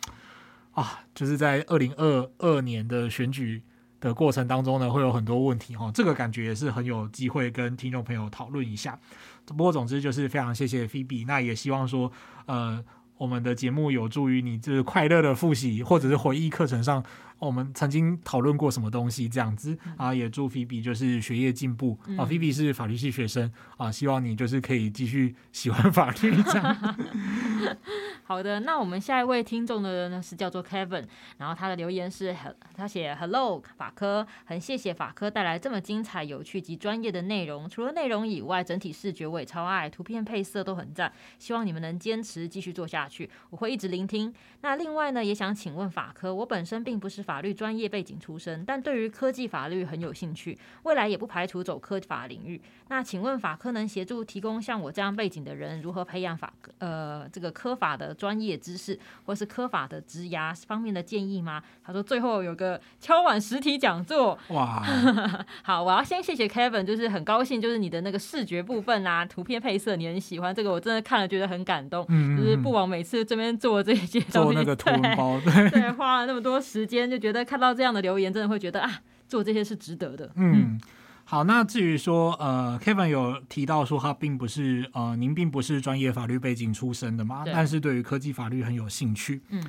[0.73, 3.63] 啊，就是在二零二二年的选举
[4.01, 8.99] 的过程当中呢，会有很多问题哈，这个感觉也是很有机会跟听众朋友讨论一下。
[9.47, 12.11] 不过总之就是非常谢谢 Phoebe，那也希望说，
[12.47, 12.83] 呃，
[13.17, 17.05] 我们的节目有助于你就是快乐的复习或者是回忆课程上。
[17.47, 22.25] 我们曾经讨论过什么东西这样子啊，也祝菲比就是学业进步啊。
[22.25, 26.97] 菲比是法律系学生啊，希望你就是可以继续喜欢法律这样。
[28.23, 31.05] 好的，那我们下一位听众的人呢是叫做 Kevin，
[31.37, 32.35] 然后他的留言是
[32.77, 37.69] 他写 Hello 法科，很谢谢法科带来这么精彩、有趣及专业的内容。
[37.69, 41.13] 除了内容以外，整体视觉我也超爱，图片配色都很赞。
[41.41, 44.33] 希望你们能坚持继续做下去，我会一直聆听。
[44.61, 47.32] 那另外呢，也想请问法科，我本身并不是法。
[47.33, 52.61] 法律专业背景出身，但对于科技法律很有兴趣，未来也不排除走科法领域。
[52.89, 61.63] 那请问法科能协助提供像我这样背景的人如何培养法呃这个科法的专业知识，或是科法的职涯方面的建议吗？
[61.83, 64.83] 他说最后有个敲碗实体讲座哇，
[65.65, 77.22] 好，我要先谢谢 Kevin，就是很高兴，就是你的那个视觉部分啊，图片配色你很喜欢这个，我真的看了觉得很感动，嗯嗯就是不枉每次这边做这些做那个图文包，对，对，花了那么多时间就。
[77.23, 80.31] 觉得看到这样的留言，真的会觉得啊，做这些是值得的。
[80.35, 80.81] 嗯，嗯
[81.25, 89.41] 好，那至于说，呃，Kevin 有提到说他并不是呃，您并不是专业法律背景出身的嘛，但是对于科技法律很有兴趣。
[89.51, 89.63] 嗯。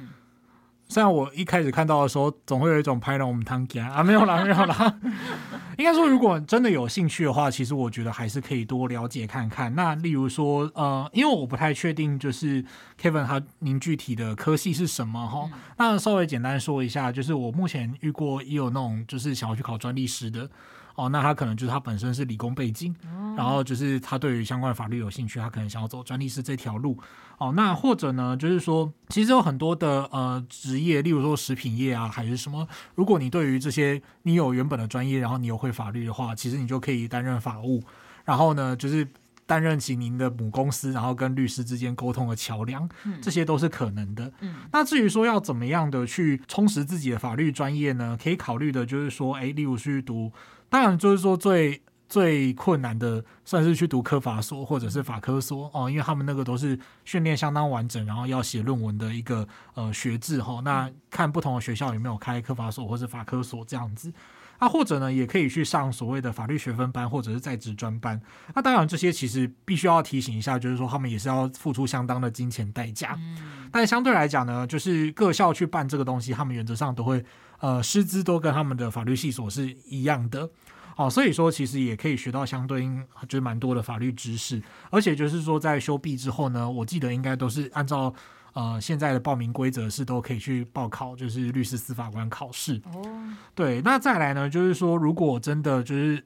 [0.93, 4.99] 虽然我一开始看到的时候，总会有一种拍了我们汤家 啊，没有啦，没有啦。
[5.79, 9.73] 应该说，如果真的有兴趣的话，其实我觉得还是可以多了解看看。
[9.73, 12.63] 那例如说，呃，因为我不太确定，就是
[13.01, 15.49] Kevin 他您具体的科系是什么哈？
[15.77, 20.47] 那稍微简单说一下，就是我目前遇过也有那种就是想要去考专利师的。
[20.95, 26.97] 哦，那他可能就是他本身是理工背景，哦、然后就是他对于相关的法律有兴趣，他可能想要走专利师这条路。
[27.39, 37.83] 哦，那或者呢，就是说，其实有很多的呃职业，例如说食品业啊，还是什么，如果你对于这些你有原本的专业，然后你又会法律的话，其实你就可以担任法务，
[38.23, 39.05] 然后呢，就是
[39.47, 42.87] 担任起您的母公司，然后跟律师之间沟通的桥梁，
[43.19, 44.31] 这些都是可能的。
[44.41, 48.17] 嗯，那至于说要怎么样的去充实自己的法律专业呢？
[48.21, 50.31] 可以考虑的就是说，哎，例如去读。
[50.73, 60.61] 当然，就是说最最困难的，算是去读科法所或者是法科所哦，因为他们那个都是训练相当完整，然后要写论文的一个呃学制哈、哦。
[60.65, 64.11] 那看不同的学校有没有开科法所或者法科所这样子，
[64.59, 68.19] 那、啊、或者呢，也可以去上所谓的法律学分班或者是在职专班。
[68.55, 73.13] 那当然，这些其实必须要提醒一下，就是说他们也是要付出相当的金钱代价。
[73.19, 73.37] 嗯
[73.71, 77.23] 但相对来讲呢，就是各校去办这个东西，他们原则上都会。
[77.63, 80.49] 呃，师资都跟他们的法律系所是一样的，
[80.97, 88.13] 哦，所以说其实也可以学到相对应就是蛮多的法律知识，而且就是说在修毕之后呢，我记得应该都是按照
[88.51, 92.81] 呃现在的报名规则是都可以去报考，就是律师司法官考试。
[92.93, 93.01] 哦，
[93.55, 96.21] 对，那再来呢，就是说如果真的就是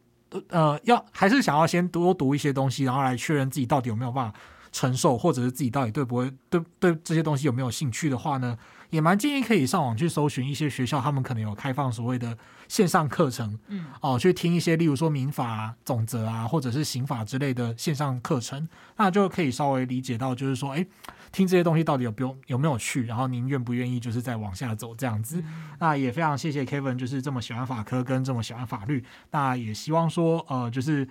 [0.50, 4.40] 呃要还是想要先多读一些东西，然后来确认自己到底有没有办法
[4.72, 8.58] 承受，或者是自己到底对不会对对这些东西有没有兴趣的话呢？
[8.90, 20.86] 也蛮建议可以上网去搜寻一些学校，他们可能有开放所谓的线上课程，嗯，哦，去听一些例如说民法总则啊，或者是刑法之类的线上课程，那就可以稍微理解到，就是说，哎，
[21.32, 25.42] 听这些东西到底有不用有没有趣，然后您愿不愿意就是再往下走这样子。
[25.42, 31.08] 嗯、那也非常谢谢 Kevin，就是这么喜欢法科跟这么喜欢法律，那也希望说，呃，就是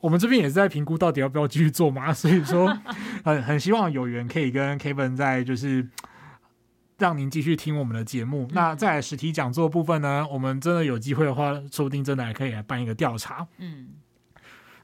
[0.00, 2.66] 我们这边也是在评估到底要不要继续做嘛，所以说，
[3.24, 5.86] 很很希望有缘可以跟 Kevin 在就是。
[7.00, 8.44] 让您继续听我们的节目。
[8.44, 13.44] 嗯、那在实体讲座部分呢，我们真的有机会的话，说不定真的还可以来办一个调查。
[13.58, 13.88] 嗯，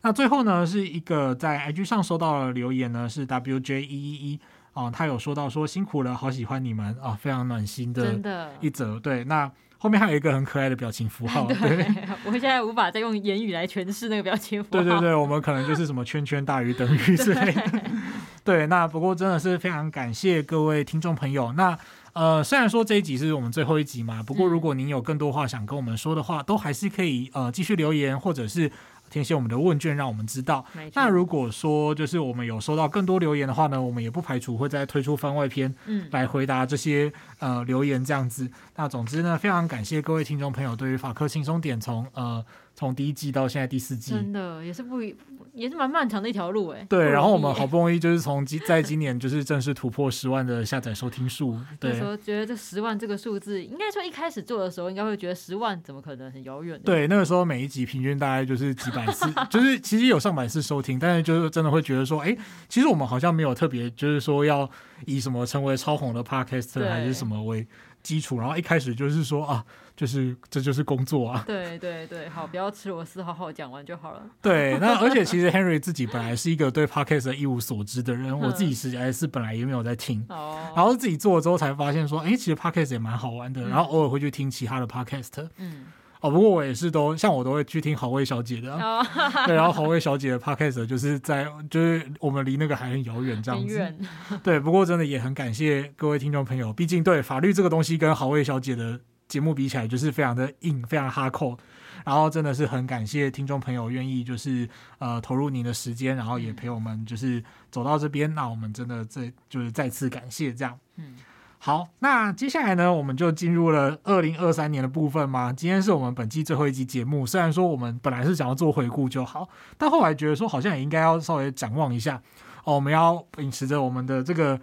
[0.03, 4.41] 那最后呢，是一个在 IG 上收到的留言呢，是 WJ 一一一
[4.73, 8.99] 啊，他有说到说辛苦了，好喜欢你们啊，非常暖心的一则。
[8.99, 9.53] 对，那。
[9.79, 11.87] 后面还有一个很可爱的表情符号， 对，对
[12.25, 14.83] 我现在无法再用言语来诠释那个表情符号。
[14.83, 17.55] 对对对，我们可能就是什么圈圈大于等于之类
[18.43, 21.53] 对，那不过真的是非常感谢各位听众朋友。
[21.53, 21.79] 那
[22.17, 28.73] 呃，虽然说这一集是我们最后一集嘛，不过如果您有更多话想跟我们说的话，都还是可以呃继续留言，或者是。
[29.09, 30.67] 填写我们的问卷，让我们知道。
[30.95, 38.51] 那如果说就是我们有收到更多留言的话呢，我们也不排除会再推出番外篇，嗯，来回答这些呃留言这样子。
[38.75, 45.15] 那总之呢，非常感谢各位听众朋友对于法科轻松点从呃从第一季到现在第四季，真的也是不一。
[45.57, 46.87] 也是蛮漫长的一条路哎。
[46.89, 51.59] 对，然后我们好不容易就是从今在今年就是正式突破十万的下载收听数。
[51.81, 51.93] 对。
[51.93, 56.79] 那时候觉得这十万这个数字，应该说一开始做的时候，应该会觉得十万怎么可能很遥远？
[56.85, 62.37] 对，那个时候每一集平均大概就是几百次， 就是其实有上百次收听，但是就是真的会觉得说，哎，
[62.69, 64.71] 其实我们好像没有特别就是说要
[65.07, 67.67] 以什么成为超红的 Podcaster 还是什么为
[68.03, 69.65] 基础，然后一开始就是说啊。
[69.97, 71.43] 就是这就是工作啊！
[71.47, 74.23] 对对对，好，不要吃螺丝，好好讲完就好了。
[74.43, 85.49] 对，那而且其实 Henry 自己本来是一个对 Podcast 一无所知的人，我自己实在是本来也没有在听，哦，然后自己做了之后才发现说，哎，其实 Podcast 也蛮好玩的，然后偶尔会去听其他的 Podcast。
[85.57, 85.87] 嗯，
[86.21, 88.79] 哦，不过我也是都像我都会去听好味小姐的，
[89.47, 93.95] 对，然后好味小姐的 Podcast 就是在就是我们离那个还很遥远这样子。
[94.45, 99.01] 对，不过真的也很感谢各位听众朋友，毕竟对法律这个东西跟好味小姐的。
[99.29, 101.59] 节目比起来就是非常的硬，非常哈扣，
[102.05, 110.79] 然后真的是很感谢听众朋友愿意就是呃投入您的时间，然后也陪我们就是走到这边，那我们真的这就是再次感谢这样。
[110.97, 111.17] 嗯，
[111.59, 115.53] 好，那接下来呢，我们就进入了二零二三年的部分嘛。
[115.53, 122.23] 今天是我们本季最后一集节目，虽然说我们本来是想要做回顾就好，但后来觉得说好像也应该要稍微展望一下
[122.63, 124.61] 哦，我们要秉持着我们的这个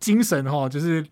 [0.00, 1.06] 精神哈，就是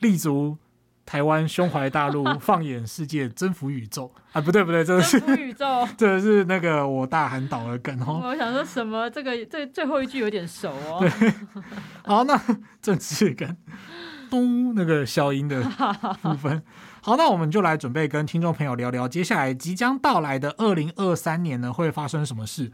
[0.00, 0.58] 立足。
[1.04, 4.40] 台湾胸怀大陆， 放眼世界，征服宇宙啊！
[4.40, 8.20] 不对不对，这个是宇宙， 这个是那个我大喊岛的梗哦。
[8.24, 9.10] 我想说什么？
[9.10, 10.98] 这个这最后一句有点熟哦。
[11.00, 11.32] 对，
[12.04, 12.40] 好，那
[12.80, 13.56] 政治梗，
[14.30, 15.62] 咚，那个消音的
[16.22, 16.62] 部分。
[17.02, 22.70] 好，那我们就来准备跟听众朋友聊聊，接下来即将到来的二零二三年呢，会发生什么事？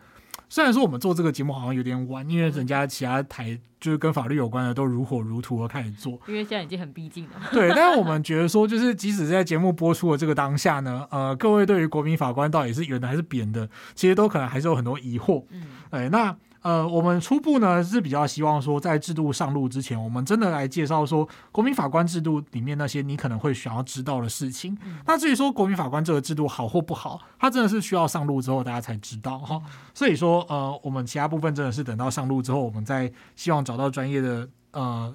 [0.48, 7.30] 虽然说我们做这个节目好像有点晚，因为人家其他台就是跟法律有关的都如火如荼的开始做，因为现在已经很逼近了。
[7.52, 15.44] 对，但是我们觉得说，就是即使在节目播出的这个当下呢，呃，各位对于国民法官到底是圆的还是扁的，其实都可能还是有很多疑惑。
[15.50, 16.36] 嗯，哎，那。
[16.66, 24.76] 呃，我们初步呢是比较希望说，在制度上路之前，我们真的来介绍说国民法官制度里面那些你可能会想要知道的事情。
[24.84, 29.62] 嗯、那至于说国民法官这个制度好或不好，它真的是需要上路之后大家才知道哈。
[29.94, 35.14] 所以说，呃，我们其他部分真的是等到上路之后，我们再希望找到专业的呃。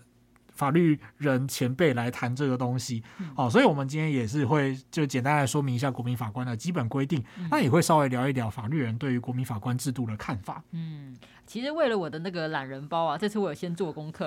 [0.54, 3.02] 法律人前辈来谈这个东西，
[3.36, 10.62] 哦，所以我们今天也是会就简单来说明一下国民法官的基本规定，那也会稍微聊一聊法律人对于国民法官制度的看法。
[10.70, 11.18] 嗯，
[11.52, 14.26] 其实为了我的那个懒人包啊， 这次我有先做功课，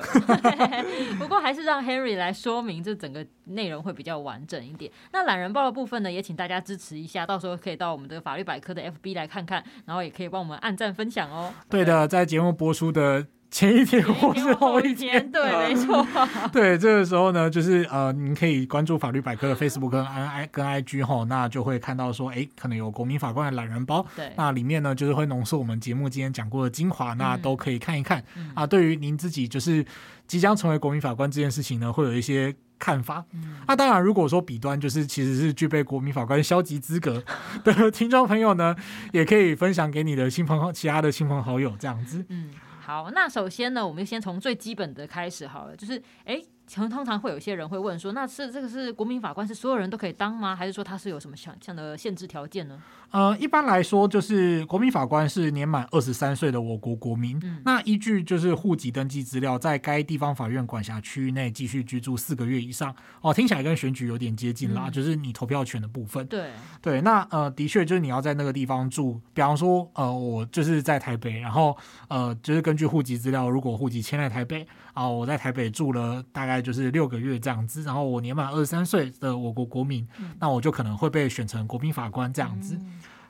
[1.19, 4.93] 不过还是让 Henry 来说明这整个内容会比较完整一点。
[5.11, 11.51] 那懒人包的部分呢，也请大家支持一下，到时候可以到我们的法律百科的 FB 来看看，然后也可以帮我们按赞分享哦。
[11.71, 13.27] 对的，在节目播出的。
[13.55, 16.05] 前一天或是后一天， 对，没错。
[16.53, 24.05] 对，这个时候呢，就是呃，您可以关注法律百科的 Facebook 跟 I 跟 IG 哈，那就会看到说，哎，可能有国民法官的懒人包。
[24.17, 28.21] 对，那里面呢，就是会浓缩我们节目今天讲过的精华，那都可以看一看。
[28.35, 29.87] 嗯、啊，对于您自己就是
[30.27, 33.25] 即将成为国民法官这件事情呢，会有一些看法。
[33.35, 37.23] 嗯、那当然，如果说彼端就是其实是具备国民法官消极资格
[37.63, 38.75] 的听众朋友呢，
[39.13, 42.25] 也可以分享给你的亲朋其他的亲朋好友这样子。
[42.29, 42.51] 嗯。
[42.85, 46.35] 好，那首先呢，我们先从最基本的开始好了，就是哎。
[46.35, 50.57] 诶常通常会有些人会问说，那是这个是国民法官是所有人都可以当吗？
[50.57, 52.83] 还是说他是有什么想象的限制条件呢？
[53.15, 62.93] 呃，一般来说就是国民法官是年满二十三岁的我国国民，嗯、那依据就是户籍登记资料，在该地方法院管辖区域内继续居住四个月以上。
[63.21, 66.27] 哦，听起来跟选举有点接近啦，嗯、就是你投票权的部分。
[66.27, 66.51] 对
[66.83, 71.77] 对，那呃的确就是你要在那个地方住，比方说呃我就是在台北，然后
[72.09, 74.67] 呃就是根据户籍资料，如果户籍迁在台北。
[74.95, 82.79] 啊，我在台北住了大概就是六个月这样子，然后我年满二十三岁的我国国民，嗯、那我就可能会被选成国民法官这样子。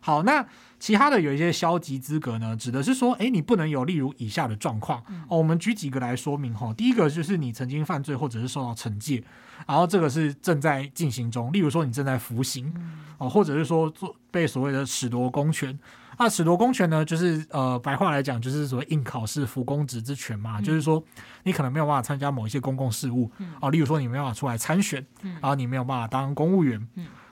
[0.04, 0.46] 嗯、好，那
[0.78, 5.02] 其他的有一些消极资格呢，指的是说，哎，你不能有例如以下的状况。
[5.28, 6.72] 哦，我们举几个来说明哈。
[6.74, 9.24] 第一个就是你曾经犯罪或者是受到惩戒，
[9.66, 12.70] 然后这个是正在进行中，例如说你正在服刑，
[13.16, 15.78] 哦，或者是说做被所谓的褫夺公权。
[16.16, 21.02] 那褫夺公权呢，就是呃白话来讲就是所谓应考试服公职之权嘛，就是说
[21.42, 23.30] 你可能没有办法参加某一些公共事务，
[23.60, 26.86] 哦，例如说你没有办法出来参选，然后你没有办法当公务员。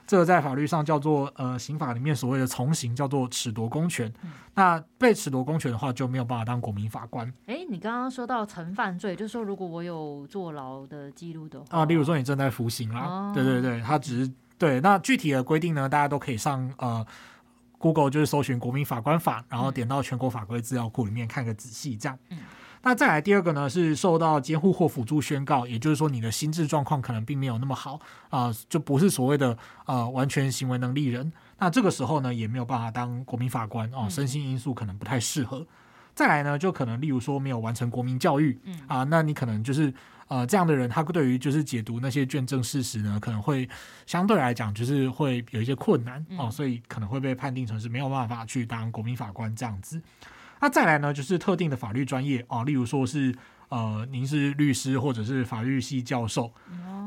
[0.05, 4.11] 这个在法律上叫做呃刑法里面所谓的从刑，叫做褫夺公权。
[4.21, 7.31] 嗯、那被褫夺公权的话，就没有办法当国民法官。
[7.45, 14.81] 哎，你刚刚说到曾犯罪，就是说如果我有坐牢的记录的话，啊，例如说你正在服刑啦，哦、对对对，他只是对。
[14.81, 17.05] 那具体的规定呢，大家都可以上呃
[17.77, 22.17] Google 就是搜寻国民法官法，然后点到全国法规资料库里面看个仔细，这样。
[22.29, 22.37] 嗯
[22.85, 27.93] 那再来第二个呢，是受到监护或辅助宣告，也就是说你的心智状况可能并没有那么好
[28.29, 31.31] 啊、呃，就不是所谓的呃完全行为能力人。
[31.59, 35.59] 那这个时候呢，也没有办法当国民法官哦，身心因素可能不太适合。
[35.59, 35.67] 嗯、
[36.13, 39.93] 再来呢，就可能例如说没有完成国民教育，嗯啊，那你可能就是
[40.27, 43.69] 呃这样的人，他对于就是解读那些卷证事实呢，可能会
[44.05, 50.01] 相对来讲就是会有一些困难哦，所以可能会被判定成是没有办法去当国民法官这样子。
[50.63, 53.35] 那再来呢，就是特定的法律专业啊，例如说是
[53.67, 56.49] 呃，您是律师或者是法律系教授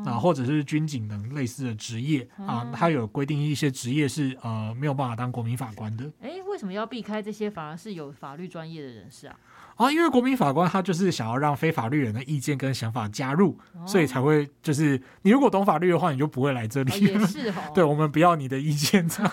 [0.05, 6.05] 啊，或者是军警等类似的职业啊，它有规定一些职业是呃没有办法当国民法官的。
[6.21, 9.35] 哎，为什么要避开这些，反而是有法律专业的人士啊？
[9.77, 17.01] 啊，因为国民法官他就是想要让非法律人的意见跟想法加入，所以才会就是你如果懂法律的话，你就不会来这里。
[17.03, 17.55] 也是哦。
[17.75, 19.33] 对，我们不要你的意见，这样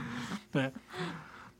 [0.50, 0.72] 对。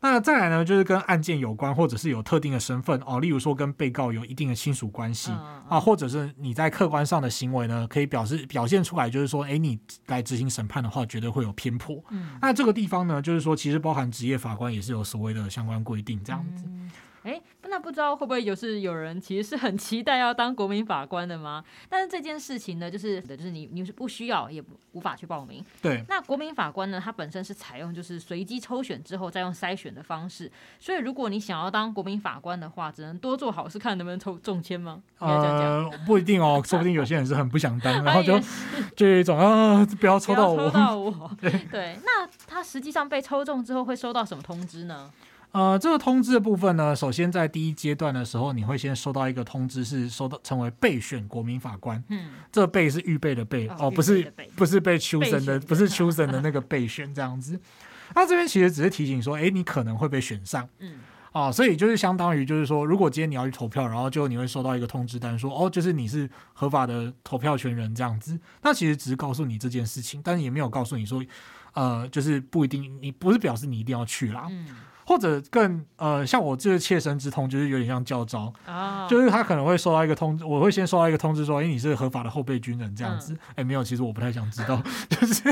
[0.01, 12.03] 那再来呢，就是跟案件有关，或者是有特定的身份哦，例如说跟被告有一定的亲属关系、嗯、啊，或者是你在客观上的行为呢，可以表示表现出来，就是说，哎，你来执行审判的话，绝对会有偏颇。
[12.11, 16.65] 嗯，那这个地方呢，就是说，其实包含职业法官也是有所谓的相关规定，这样子。
[16.67, 16.91] 嗯
[17.29, 21.63] 哎，那不知道会不会有是有人其实是很期待要当国民法官的吗？
[21.87, 25.63] 但是这件事情呢，就是就是你你是不需要也无法去报名。
[25.83, 26.03] 对。
[26.09, 30.51] 那国民法官呢，他本身是采用就是随机抽选之后再用筛选的方式，
[30.81, 35.03] 所以如果你想要当国民法官的话，只能多做好事，看能不能抽中签吗？
[35.19, 38.41] 呃，不一定哦，说不定有些人是很不想当， 然后就
[38.97, 40.57] 就有一种啊，不要抽到我。
[40.57, 41.31] 抽到我。
[41.41, 41.99] 对对。
[42.05, 45.11] 那他实际上被抽中之后会收到什么通知呢？
[45.53, 52.03] 呃，这个通知的部分呢，首先在第一阶段的时候，你会先收到一个通知，是收到成为备选国民法官。
[52.09, 57.59] 嗯，这个备是预备的备哦，哦，不是不是被 chosen 的，不是 chosen 的那个备选这样子。
[58.15, 60.69] 那这边其实只是提醒说，哎，你可能会被选上。
[60.81, 61.01] 嗯，
[61.33, 68.39] 哦，所以就是相当于就是说，如果今天你要去投票，然后就你会收到一个通知单说，哦，就是你是合法的投票权人这样子。
[68.63, 71.25] 那其实只是告诉你这件事情，但是也没有告诉你说，
[71.73, 74.47] 呃，就是不一定，你不是表示你一定要去啦。
[74.51, 74.67] 嗯。
[75.09, 78.53] 或者更呃，像我这个切身之痛，就是有点像教招。
[78.67, 82.95] 啊就是他可能会收到一个通知，我会先收到一个通知说，哎，你是合法的后备军人。
[82.95, 85.49] 这样子，哎、嗯，没有，其实我不太想知道， 就是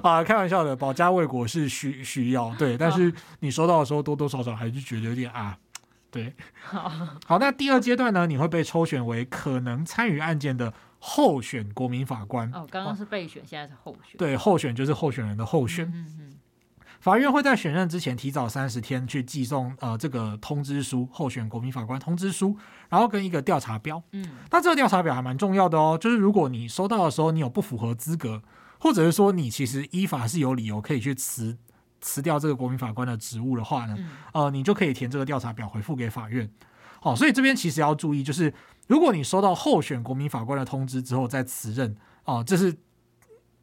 [0.00, 5.58] 啊，开玩笑的，保家卫国是需需要，对，但是你收到的时候多多少少还是觉得有点啊，
[6.12, 6.32] 对，
[6.62, 6.88] 好，
[7.26, 15.84] 好，那第二阶段呢，你会被抽选为可能参与案件的候选国民法官，哦，刚刚是备选，现在是候选，对，候选就是候选人的候选。
[15.86, 16.33] 嗯嗯
[17.04, 22.56] 法院会在选任之前提早三十天去寄送呃这个通知书，候选国民法官通知书，
[22.88, 24.02] 然后跟一个调查表。
[24.12, 28.42] 嗯，那这个调查表还蛮重要的哦，就是如果你收到的时候你有不符合资格，
[28.78, 31.58] 或者是说你其实依法是有理由可以去辞
[32.00, 33.98] 辞掉这个国民法官的职务的话呢，
[34.32, 36.50] 呃，你就可以填这个调查表回复给法院。
[37.02, 38.50] 好，所以这边其实要注意，就是
[38.86, 41.94] 如果你收到候选国民法官的通知之后再辞任，
[42.24, 42.74] 哦，这是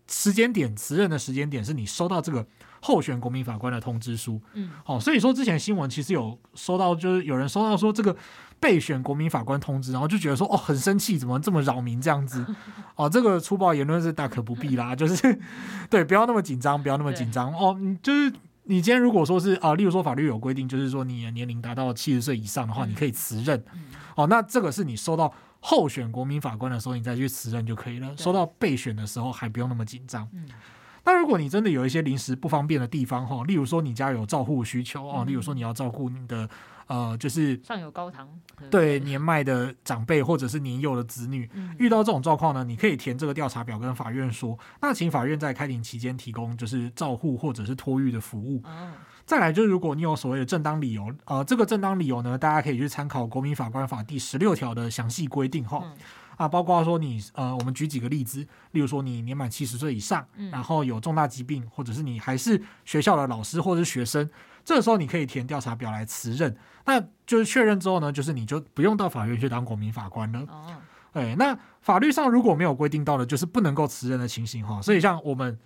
[0.08, 2.46] 时间点辞任的时间点是你收到这个。
[2.82, 8.16] 候选国民法官的通知书，嗯，好，所以说之前新闻其实有收到，就是有人收到说这个
[8.60, 12.46] 备选国民法官通知，然后就觉得说哦很生气，怎么这么扰民这样子，
[12.96, 15.40] 哦，这个粗暴言论是大可不必啦，就是
[15.90, 17.54] 对，不要那么紧张，不要那么紧张。
[17.54, 23.64] 哦，你就是你今天如果说是啊，例如说法律有规定，就是说你的年龄达到七十岁以上的话，你可以辞任，
[24.16, 30.28] 哦，那这个是你收到候选国民法官的时候，你再去辞任就可以了，收到备选的时候还不用那么紧张。
[31.04, 36.48] 那如果你真的有一些临时不方便的地方哈，例如说你家有照护需求哦，例如说你要照顾你的
[36.88, 38.28] 呃，就是上有高堂，
[38.70, 41.50] 对年迈的长辈或者是年幼的子女，
[41.80, 48.62] 遇到这种状况呢，你可以填这个调查表跟法院说，那请法院在开庭期间提供就是照护或者是托育的服务。
[49.26, 55.82] 再来就是如果你有所谓的正当理由，呃，这个正当理由呢，大家可以去参考《国民法官法》第十六条的详细规定哈。
[56.38, 64.30] 啊，包括说你呃，我们举几个例子，例如说你年满七十岁以上，然后有重大疾病，或者是你还是学校的老师或者是学生，
[64.64, 66.56] 这个时候你可以填调查表来辞任。
[66.86, 70.40] 那就是确认之后呢，就是你就不用到法院去当国民法官了。
[70.48, 70.76] 哦，
[71.14, 74.82] 哎，那法律上如果没有规定到的，就是不能够辞任的情形哈。
[74.82, 75.58] 所以像我们。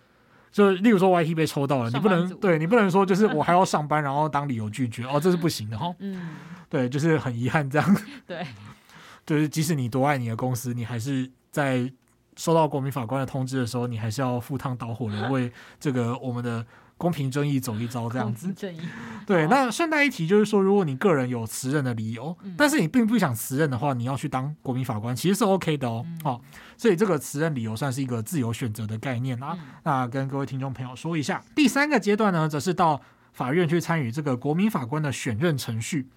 [0.51, 5.93] 就例如说 YT 被抽到了，你不能对你不能说就是我还要上班，然后当理由拒绝哦，这是不行的哈。
[5.99, 6.29] 嗯，
[6.69, 7.97] 对，就是很遗憾这样。
[8.25, 8.47] 对，
[9.25, 11.91] 就是即使你多爱你的公司，你还是在
[12.35, 16.65] 收到国民法官的通知的时候，你还是要赴汤蹈火的为这个我们的。
[16.97, 18.53] 公平正义走一遭这样子，
[19.27, 19.45] 对。
[19.47, 26.05] 那顺带一提，就是说，如果你个人有辞任的理由，但是你并不想辞任的话，你要去当国民法官，其实是 OK 的哦。
[26.23, 26.41] 好，
[26.77, 29.57] 所以这个辞任理由算是一个自由选择的概念啊。
[29.83, 33.01] 那跟各位听众朋友说一下，第三个阶段呢，则是到
[33.33, 36.07] 法院去参与这个国民法官的选任程序。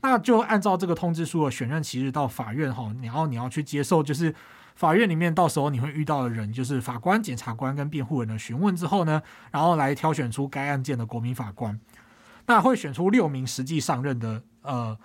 [0.00, 4.34] 那就按照这个通知书的选任期日到法院哈，然后你要去接受就是。
[4.78, 9.20] 法院里面到时候你会遇到的人，就是法官、检察官跟辩护人的询问之后呢，
[9.50, 11.76] 然后来挑选出该案件的国民法官。
[12.46, 14.96] 那会选出六名实际上任的呃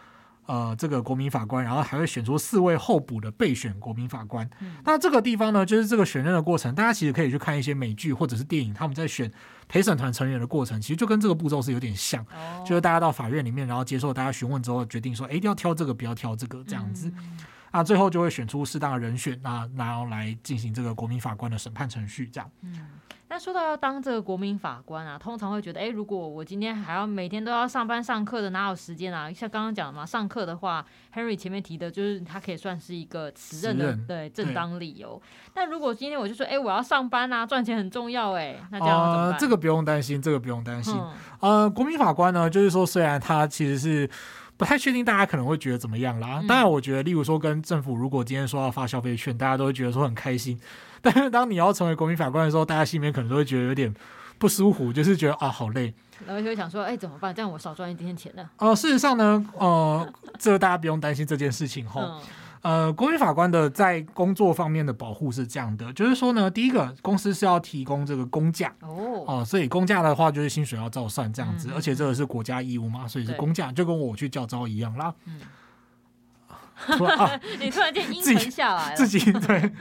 [0.46, 4.50] 呃这个国民法官，然后还会选出四位候补的备选国民法官。
[4.60, 9.32] 嗯、那这个地方呢，就是这个选任的过程，大家其实可以去看一些美剧或者是电影，他们在选
[9.68, 17.12] 陪审团成员的过程，其实就跟这个步骤是有点像，哦、就是大家到法院里面，然后接受大家询问之后，决定说，哎，一定要挑这个，不要挑这个，这样子。
[17.18, 17.38] 嗯
[17.74, 22.47] 那最后就会选出适当的人选，那然后来进行这个国民法官的审判程序，这样。
[22.61, 22.88] 嗯，
[23.30, 29.34] 那说到要当这个国民法官啊，通常会觉得，哎，如果我今天还要每天都要上班上课的，哪有时间啊？
[29.34, 35.19] 像刚刚讲的嘛，上课的话，Henry 前面提的就是他可以算是一个辞任的任对正当理由。
[35.51, 39.32] 但如果今天我就说，哎，我要上班啊，赚钱很重要，哎，那这样怎么办？
[39.32, 40.95] 呃，这个不用担心，这个不用担心。
[41.41, 44.07] 嗯、呃，国民法官呢，就是说虽然他其实是。
[44.58, 46.43] 不太确定大家可能会觉得怎么样啦。
[46.47, 50.60] 当然，我觉得，例如说跟政府如果今天说要发消费券，大家都会觉得说很开心。
[51.01, 53.93] 但是当你要成为国民法官的时候，大家心里面可能都会觉得有点
[54.38, 55.93] 不舒服，就是觉得啊好累。
[56.26, 57.34] 然后就会想说，哎，怎么办？
[57.36, 58.49] 这样我少赚一点点钱呢？
[58.60, 60.08] 哦、呃，事实上呢，呃，
[60.39, 62.01] 这个大家不用担心这件事情哈。
[62.01, 62.22] 嗯
[62.64, 75.14] 呃，国民法官的在工作方面的保护是这样的，就是说呢，第一个公司是要提供这个工价哦，哦，所以工价的话就是薪水要照算这样子，嗯、而且这个是国家义务嘛，所以是工价，就跟我去教招一样啦。
[77.59, 79.72] 你突然间阴沉下来自己对。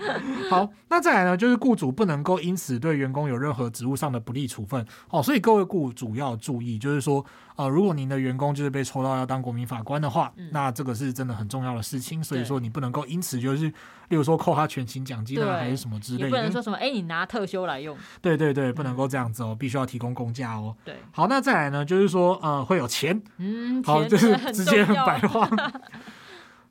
[0.51, 4.87] 好，那再来呢，就是雇主不能够因此对员工有任何职务上的不利处分。
[5.09, 7.25] 哦，所以各位雇主要注意，就是说，
[7.57, 12.23] 呃，如果您的员工就是被抽到要当国民法官的话，嗯、那这个是真的很重要的事情。
[12.23, 13.69] 所以说，你不能够因此就是，
[14.09, 16.25] 例如说扣他全勤奖金啊，对还是什么之类的。
[16.27, 17.97] 你不能说什么，哎，你拿特休来用。
[18.21, 20.75] 对对对，不能够这样子哦，必须要提供公假哦。
[20.85, 20.97] 对。
[21.11, 23.23] 好，那再来呢，就是说，呃，会有钱。
[23.37, 23.83] 嗯。
[23.83, 25.49] 好，就是直接很白话。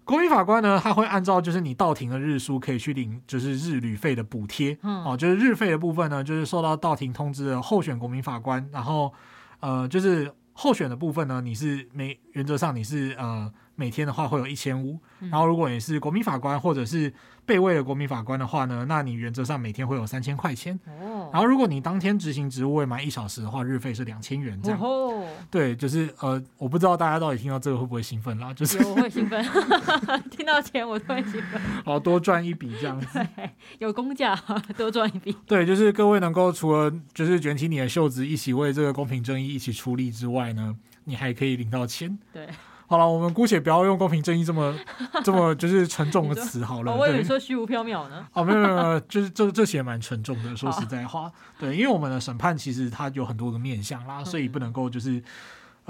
[0.03, 4.77] 国民法官呢，他会按照就是你到庭的日数，可以去领就是日旅费的补贴。
[4.81, 9.13] 嗯、哦，就是日费的部分呢，就是受到到庭通知的候选国民法官，然后
[9.59, 17.11] 呃，就是候选的部分呢，你是没原则上你是呃每天的话会有一千五，然后如果你是国民法官或者是
[17.45, 20.79] 被位的国民法官的话呢，那你原则上每天会有三千块钱。
[20.85, 24.79] 哦，然后如果你当天执行职务未满一小时的话，日费是两千元这样。
[24.79, 28.53] 哦，对，就是呃，我不知道大家到底听到这个会不会兴奋啦？
[28.55, 29.43] 就是我会兴奋，
[30.29, 31.59] 听到钱我都会兴奋。
[31.83, 33.27] 好，多赚一笔这样子。
[33.79, 34.35] 有工价，
[34.77, 35.35] 多赚一笔。
[35.47, 42.17] 对，就是各位能够除了就是卷起你的袖子，一起为这个公平正义一起出力之外呢，你还可以领到钱。
[42.31, 42.47] 对。
[42.91, 44.77] 好了，我们姑且不要用公平正义这么
[45.23, 46.93] 这么就是沉重的词好了。
[46.93, 48.27] 我以为说虚无缥缈呢。
[48.33, 50.53] 哦，没有没有没有， 就是这这些蛮沉重的。
[50.57, 55.23] 说实在话，对，因为我们的审判其实它有很多个面向啦，所以不能够就是。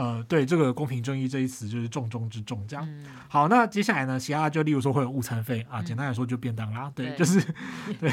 [0.01, 2.83] 呃，对这个公平正义这一词就是重中之重，这样。
[2.89, 6.91] 嗯、好，那接下来呢，其他就例如说会有误餐费啊，简单来说就便当啦。
[6.95, 7.39] 对就是
[7.99, 8.11] 对。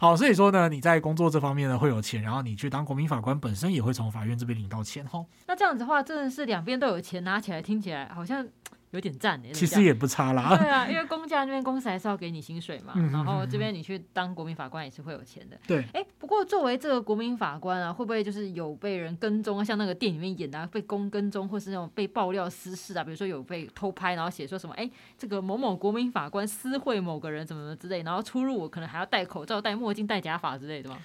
[0.00, 5.24] 好，所以说呢，你在工作这方面呢会有钱，然后你去当国民法官本身也会从法院这边领到钱哦。
[5.46, 8.44] 那这样子的话，真的是两边都有钱拿起来，听起来好像。
[8.92, 10.54] 有点赞诶，其实也不差啦。
[10.56, 15.58] 对啊，因为公家那边公司还是要给你薪水嘛，然后这边你去当国民法官也是会有钱的。
[15.66, 23.02] 对，哎，不过作为这个国民法官啊，会不会就是有被人跟踪，像那个电影里面演的、啊，被公跟踪，或是那种被爆料私事啊？
[23.02, 30.98] 比如说有被偷拍，然后写说什么，哎，这个某某国民法官私会某个人，怎么怎么之类，然后出入我可能还要戴口罩、戴墨镜、戴假发之类的吗？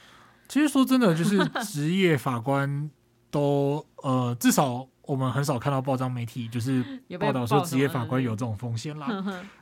[0.49, 2.91] 其实说真的，就是职业法官
[3.31, 4.85] 都呃，至少。
[5.07, 6.83] 我们很少看到报章媒体就是
[7.19, 9.07] 报道说职业法官有这种风险啦。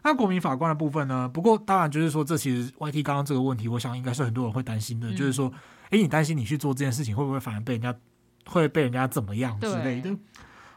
[0.04, 1.30] 那国民法官的部分呢？
[1.30, 5.52] 不过当然就是说，这其实 YT 刚刚这个问题，我想应该是很多人会担心的，嗯、就是说，
[5.92, 7.96] 哎，你担心你去做这件事情会不会反而被人家
[8.48, 10.10] 会被人家怎么样之类的？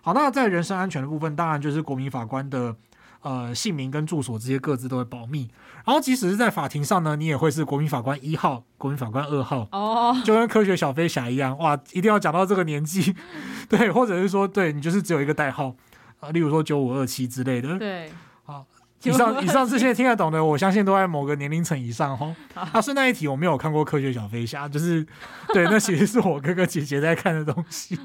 [0.02, 2.76] 好，那在人身安全的部分，当然就是国民法官的
[3.22, 5.48] 呃姓名跟住所这些各自都会保密。
[5.88, 13.16] 然后即使是在法庭上呢，你也会是国民法官一号、国民法官二号哦，就跟科学小飞侠一样哇，一定要讲到这个年纪，
[13.70, 15.74] 对，或者是说对你就是只有一个代号
[16.20, 18.12] 啊，例如说九五二七之类的，对，
[18.44, 18.66] 好。
[19.04, 22.34] 以上以上这些听得懂的，我相信都在某个年龄层以上哈。
[22.52, 25.06] 啊，顺带一提，我没有看过《科学小飞侠》，就是
[25.54, 27.96] 对，那其实是我哥哥姐姐在看的东西。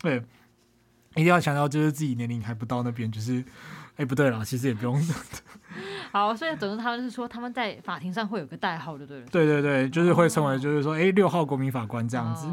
[0.00, 0.22] 对，
[1.16, 3.44] 一定要强调，就是自己年龄还不到那边，就是，
[4.00, 4.98] 哎，不对了，其实也不用。
[6.10, 9.26] 好，所以总之他们是说，他们在法庭上会有个代号，就对了。
[9.30, 12.48] 对对对，就是会称为，就是说，哎，六号国民法官这样子。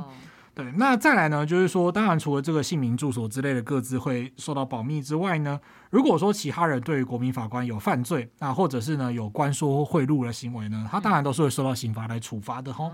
[0.54, 5.58] 对，那再来呢，就是说，当然除了这个姓名、住所之类的各自会受到保密之外呢，
[5.90, 12.92] 如果说其他人对于国民法官有犯罪，那或者是呢有关说贿赂的行为呢，他当然都是会受到刑罚来处罚的哈。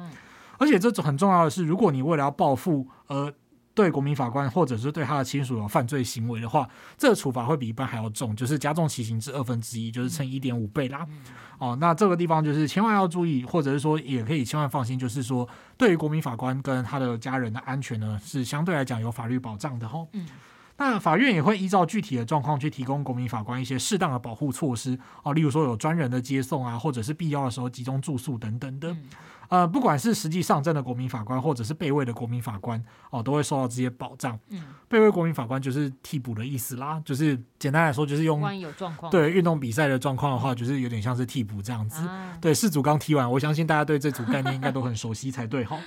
[0.59, 3.33] 而且这种很重要的是，如果你为了要报复而
[3.75, 6.67] 对国民法官或者是对他的亲属有犯罪行为的话，
[6.97, 11.05] 这个处罚会比一般还要重，就是加重其刑至二分之一，就是乘一点五倍啦。
[11.57, 15.47] 哦，那这个地方就是千万要注意，或者是说也可以千万放心，就是说
[15.77, 20.07] 对于国民法官跟他的家人的安全呢，是相对来讲有法律保障的吼。
[20.13, 20.27] 嗯。
[20.75, 28.89] 那法院也会依照具体的状况去提供国民法官一些适当的保护措施哦，例如说有专人的接送啊，或者是必要的时候集中住宿等等的。
[28.89, 29.03] 嗯、
[29.53, 34.39] 呃，不管是实际上阵的国民法官，或者是被位的国民法官哦，都会受到这些保障。
[34.49, 42.01] 嗯，被位国民法官就是替补的意思啦，就是简单来说就是用万一有状况，对运动比赛的状况的话，就是有点像是替补这样子。
[42.07, 45.77] 啊、对，四组刚踢完，我相信大家对这组概念应该都很熟悉才对哈。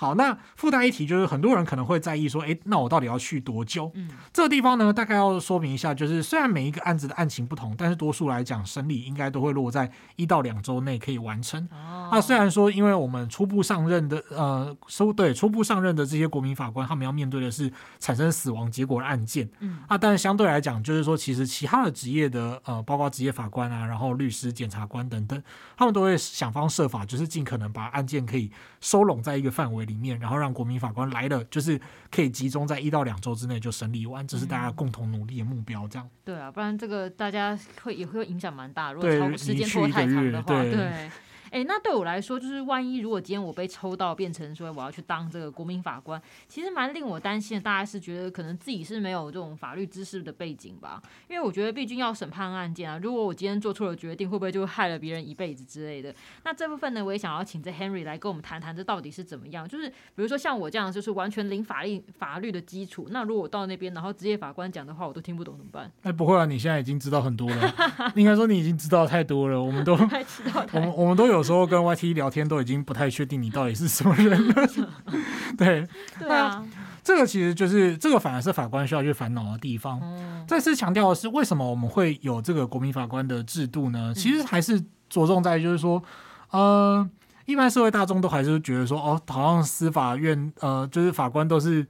[0.00, 3.92] 好，那附带一提，就是很多人可能会在意说，诶，那我到底要去多久？
[3.94, 11.62] 嗯，这个地方呢，大概要说明一下，就是虽然每一个案子的案情不同，但是多数来讲，审理应该都会落在一到两周内可以完成。
[11.70, 19.46] 哦，那虽然说，因为我们初步上任的，呃，收对初步上任的这些国民法官，他们要面对的是产生死亡结果的案件。
[19.58, 25.42] 嗯，啊，但是相对来讲，就是说，其实其他的职业的，呃，包括职业法官啊，然后律师、检察官等等，
[25.76, 31.80] 他们都会想方设法，就是尽可能把案件可以收拢在一个范围里面，然后让国民法官来了，就是
[32.10, 35.88] 可以集中在一到两周之内就审理完，这是大家共同努力的目标。
[35.88, 38.92] 这样、嗯、对啊，不然这个大家会也会影响蛮大。
[38.92, 40.72] 如果超时间拖太长的话，对。
[40.72, 41.10] 对
[41.50, 47.60] 哎、欸，那对我来说，就是万一如果今天我被抽到变成说我要去当这个国民法官，其实蛮令我担心的。
[47.60, 56.14] 大概是觉得可能自己是没有这种法律知识的背景吧，因为我觉得毕竟要审判案件啊，如果我今天做错了决定，会不会就害了别人一辈子之类的？
[56.44, 59.68] 那这部分呢，我也想要请这 Henry 来跟我们谈谈，这到底是怎么样？
[59.68, 65.90] 就是比如说像我这样，就是完全零法律法律的基础，那如果我到那边，然后职业法官讲的话我都听不懂怎么办？
[66.02, 67.74] 哎，不会啊，你现在已经知道很多了，
[68.16, 69.92] 应该说你已经知道太多了，我们都
[70.72, 74.68] 我们我们都有时候跟 YT 聊天都已经不太确定你到底是什么人了，
[75.56, 75.86] 对，
[76.18, 76.64] 对啊，
[77.02, 80.00] 这个其实就是这个反而是法官需要去烦恼的地方。
[80.02, 84.12] 嗯、再次强调的是，为什么我们会有这个国民法官的制度呢？
[84.14, 86.02] 其实还是着重在就是说，
[86.50, 87.08] 呃，
[87.46, 91.86] 一般社会大众都还是觉得说，哦，好像司法院呃，就是法官都是。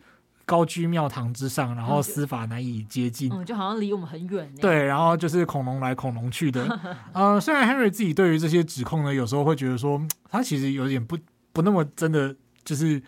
[0.51, 4.53] 高居庙堂之上，然后司法难以接近，嗯，就好像离我们很远。
[4.61, 6.67] 对，然后就是恐龙来恐龙去的。
[7.15, 11.17] 呃，虽然 Henry 自己对于这些指控呢，有时候会觉得说，他其实有点不
[11.53, 12.35] 不那么真的，
[12.65, 13.01] 就是。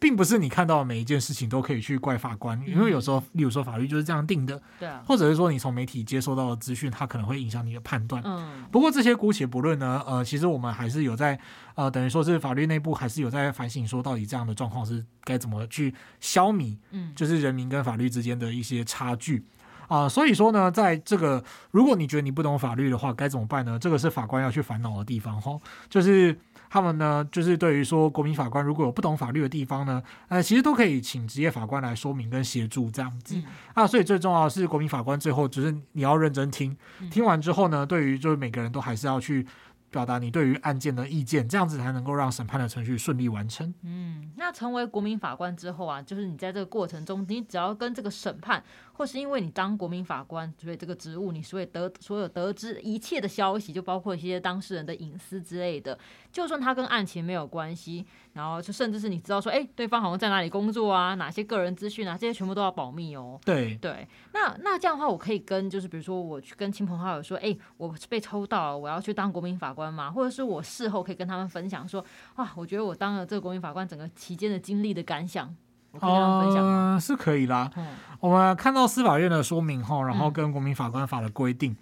[0.00, 8.22] 并不是你看到的每一件事情都可以去怪法官，因为有时候，例如说法律就是这样定的，对啊，或者是说你从媒体接收到的资讯，它可能会影响你的判断。
[8.24, 11.38] 嗯，不过这些姑且不论呢，呃，其实我们还是有在，
[11.74, 19.44] 呃，等于说是法律内部还是有在反省，说到底这样的状况是该怎么去消弭，嗯，就是人民跟法律之间的一些差距
[19.88, 20.08] 啊，呃。
[20.08, 21.42] 所以说呢，在这个
[21.72, 23.76] 如果你觉得你不懂法律的话，该怎么办呢？
[23.76, 25.58] 这个是法官要去烦恼的地方，哈，
[25.90, 26.38] 就是。
[26.70, 33.34] 他们呢，就是对于说国民法官如果有不懂法律的地方呢，呃，其实都可以请职业法官来说明跟协助这样子。
[33.36, 33.44] 嗯、
[33.74, 36.76] 啊，所以最重要的是国民法官最后就是你要认真听，
[37.10, 39.46] 听完之后呢，对于就是每个人都还是要去。
[39.90, 43.72] 表达你对于案件的意见，这样子才能够让审判的程序顺利完成。
[43.82, 48.62] 嗯，那成为国民法官之后啊，就是你在这个过程中，你只要跟这个审判，
[48.92, 55.98] 或是因为你当国民法官，所以这个职务，你所以得所有得知一切的消息，就包括一些当事人的隐私之类的，
[56.30, 58.04] 就算他跟案情没有关系，
[58.38, 63.40] 然后就甚至是你知道说，哎，对方好像在哪里工作啊，哪些个人资讯啊，这些全部都要保密哦。
[63.44, 69.78] 对对，那那这样的话，我可以跟就是比如说我去跟亲朋好友说，哎，我被抽到了，我要去当国民法官。
[69.78, 70.10] 关吗？
[70.10, 75.54] 或者是我事后可以跟他们分享说，啊，我觉得我当了这个国民法官整个期间的经历的感想，
[75.92, 77.70] 我跟他们分享是可以啦。
[77.76, 77.86] 嗯，
[78.18, 81.76] 我们看到司法院的说明后，然后跟国民法官法的规定。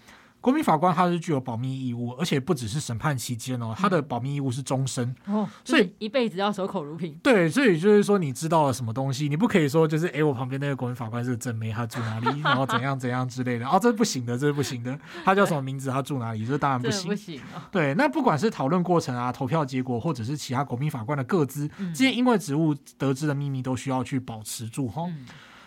[0.47, 7.19] 国民法官他是具有保密义务，而且不只是审判期间哦，他的保密义务是终身哦，所以一辈子要守口如瓶。
[7.21, 14.97] 对，所以就是说你知道了什么东西，你不可以说就是哎，我旁边那个国民法官是个正妹，他住哪里， 然后怎样怎样之类的哦，这是不行的，这是不行的。
[15.25, 15.91] 他叫什么名字？
[15.91, 16.47] 他住哪里？
[16.47, 17.41] 这当然不行，不行。
[17.73, 25.03] 对，那不管是讨论过程啊、投票结果，或者是其他国民法官的个资，这些因为职务得知的秘密，都需要去保持住哈。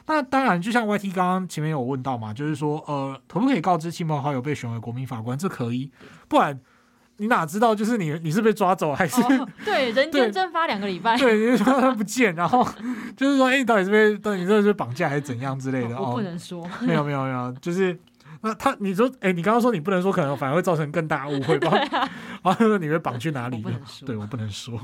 [0.09, 5.37] 那当然，就像 YT 刚刚前面有问到嘛，就是说，呃，可不可以告知亲朋好友被选为国民法官？
[5.37, 5.91] 这可以，
[6.27, 6.59] 不然
[7.17, 11.15] 你哪知道就是你你是被抓走还是、哦、对人间蒸发两个礼拜？
[11.15, 12.67] 对，你说他不见，然后
[13.15, 15.95] 就是说，哎、欸，你到底是被到底是被绑架还是怎样之类的？
[15.95, 17.95] 哦、我不能说，没有没有没有，就是
[18.41, 21.69] 那他你说，哎、欸，你刚刚说你不能说，可能反而会造成更大误会吧？
[21.93, 22.09] 啊、
[22.41, 23.61] 然后他说你被绑去哪里？
[23.61, 23.71] 了
[24.07, 24.81] 对我不能说。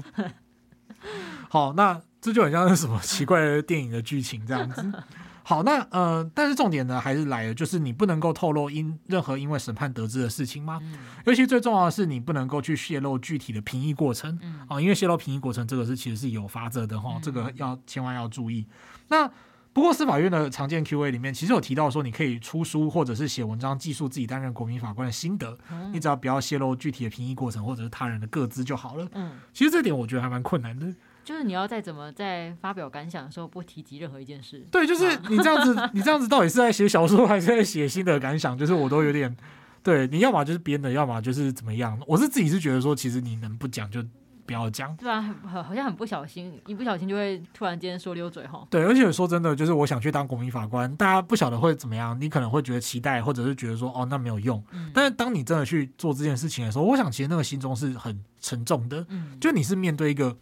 [1.49, 2.01] 好，那。
[2.21, 4.91] 这就很像是什么奇怪的电影的剧情这样子。
[5.43, 10.81] 好，那呃，但是重点呢还是来了，就是你不能够透露因任何因为审判得知的事情吗？
[11.27, 18.65] 尤其最重要的是，你不能够去泄露具体的评议过程啊，因为泄露评议过程这个是其实是有法则的哈，这个要千万要注意。
[19.09, 19.29] 那
[19.71, 25.55] 不过司法院的常见 Q&A 里面，其实有提到说，你可以出书或者是写文章，记述自己担任国民法官的心得，
[25.93, 29.07] 你只要不要泄露具体的评议过程或者是他人的个资就好了。
[29.13, 30.87] 嗯，其实这点我觉得还蛮困难的。
[31.25, 34.63] 就是你要再怎么在发表感想的时候不提及任何一件事。
[34.71, 38.55] 对，就是你这样子，你这样子到底是在写小说还是在写新的感想？
[38.55, 39.35] 就是我都有点，
[39.81, 41.99] 对，你要么就是编的，要么就是怎么样。
[42.05, 44.03] 我是自己是觉得说，其实你能不讲就
[44.45, 44.95] 不要讲。
[44.97, 48.63] 对啊，很好像很不小心，一不小心就会突然间说溜嘴哈。
[48.69, 54.63] 对，而且说真的，就是我想去当国民法官，大家不晓得会怎么样，你可能会觉得期待，或者是觉得说哦，那没有用。
[54.71, 54.91] 嗯。
[54.93, 59.03] 但是当你真的去做这件事情的时候，我想其实那个心中是很沉重的。
[59.09, 59.39] 嗯。
[59.41, 60.37] 就你是面对一个。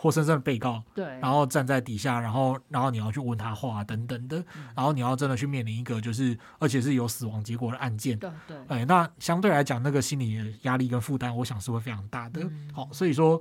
[0.00, 12.40] 活生生的被告，对，然后站在底下，然后，然后你要去问他话等等的，嗯、然后你要真的去面临一个就是，而且是有死亡结果的案件，对对，哎，那相对来讲，那个心理的压力跟负担，我想是会非常大的。
[12.42, 13.38] 嗯、好，所以说，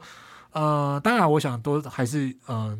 [0.51, 2.77] 呃，当然，我想都还是，呃，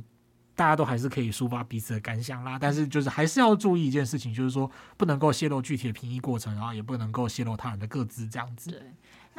[0.56, 8.72] 大家都还是可以抒发彼此的感想啦，但是就是还是要注意一件事情，就是说不能够泄露具体的评议过程，然后也不能够泄露他人的各自这样子。
[8.72, 8.82] 对。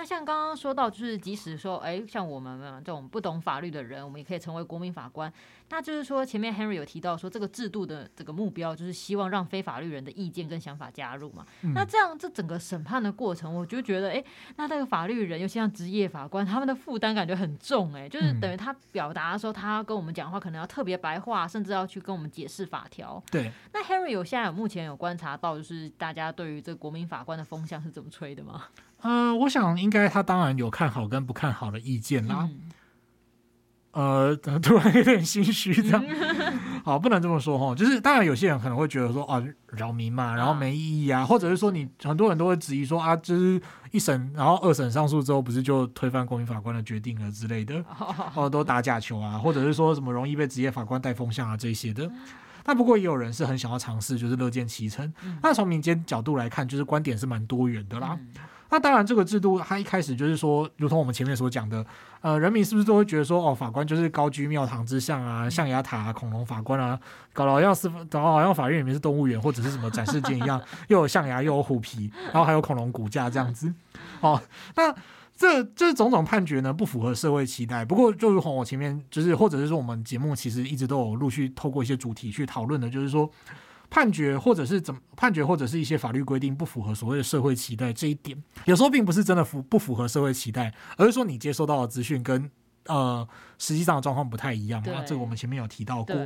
[0.01, 5.31] 那像刚刚说到，就是即使说，哎，像我们这种不懂法律的人，我们也可以成为国民法官。
[5.69, 11.45] 那就是说，前面 Henry 有提到说，这个制度的这个目标就是希望让非法律人的意见跟想法加入嘛。
[11.61, 14.25] 嗯、那这样，这整个审判的过程，我就觉得，哎，
[14.57, 23.23] 那这个法律人，尤其像职业法官，他们的负担感觉很重，哎，就是等于他表达的时候，他跟我们讲话可能要特别白话，甚至要去跟我们解释法条。
[23.31, 23.53] 对。
[23.75, 28.65] 那 Henry 有现在有目前有观察到，就是大家对于这个国民法官的风向是怎么吹的吗？
[29.03, 32.49] 嗯、呃，我想应该他当然有看好跟不看好的意见啦。
[33.93, 37.75] 嗯、呃，突然有点心虚，这样、嗯、 好不能这么说哈。
[37.75, 39.43] 就是当然有些人可能会觉得说啊，
[39.73, 52.09] 扰民嘛，然后没意义啊，啊或者是说你很多人都会质疑说啊，就是一审然后二审上诉之后，不是就推翻公民法官的决定了之类的，哦，哦都打假球啊，或者是说什么容易被职业法官带风向啊这些的。
[52.63, 55.13] 但不过也有人是很想要尝试，就是乐见其成。
[55.25, 58.17] 嗯、那从民间角度来看，就是观点是蛮多元的啦。
[58.21, 58.29] 嗯
[58.71, 61.85] 那当然，这个制度它一开始就是说，如同我们前面所讲的，
[62.21, 66.99] 呃，人民是不是都会觉得说，哦，法官就是高居庙堂之上啊，象牙塔啊，恐龙法官啊，
[67.33, 73.75] 搞得好像是搞得好像法院里面是动物园或者是什么展示间一样，又有象牙又有虎皮，然后还有恐龙骨架这样子。
[74.21, 74.41] 哦，
[74.77, 74.95] 那
[75.37, 77.85] 这这种种判决呢，不符合社会期待。
[77.85, 83.29] 不过，就如同我前面就是，或者是说我们节目其实一直都有陆续透过一些主题去讨论的，就是说。
[83.91, 92.51] 判决或者是怎么判决，或者是一些法律规定不符合所谓的社会期待这一点，有时候并不是真的符不符合社会期待，而是说你接收到的资讯跟
[92.87, 93.29] 呃
[93.59, 95.03] 实际上的状况不太一样嘛。
[95.05, 96.17] 这个我们前面有提到过。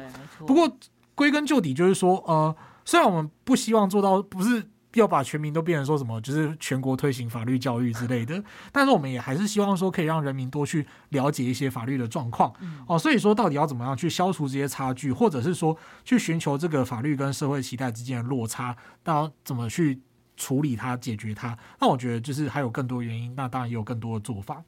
[0.46, 0.70] 不过
[1.14, 2.54] 归根究底就是说，呃，
[2.84, 4.62] 虽然我们不希望做到不是。
[5.00, 8.42] 要把全民都变成说什么，就是全国推行法律教育之类的。
[8.72, 12.52] 但是我们也还是希望说，可以让人民多去了解一些法律的状况。
[12.86, 20.00] 哦，所以说到底要怎么样去消除这些差距，或者是说去寻求这个法律跟社会期待之间的落差，那怎么去
[20.36, 21.56] 处理它、解决它？
[21.80, 24.62] 那我觉得就是还有更多原因，那当然也有更多的做法。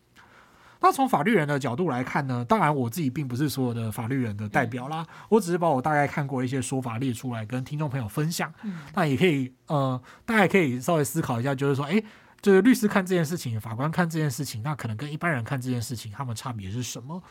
[0.80, 8.52] 那从法律人的角度来看呢，当然我自己并不是所有的法律人的代表啦，我只是把我大概看过一些说法列出来跟听众朋友分享。
[8.94, 12.04] 那也可以呃，大家也可以稍微思考一下，就是说，诶，
[12.42, 17.22] 就是律师看这件事情，法官看这件事情，那可能跟一般人看这件事情，他们差别是什么？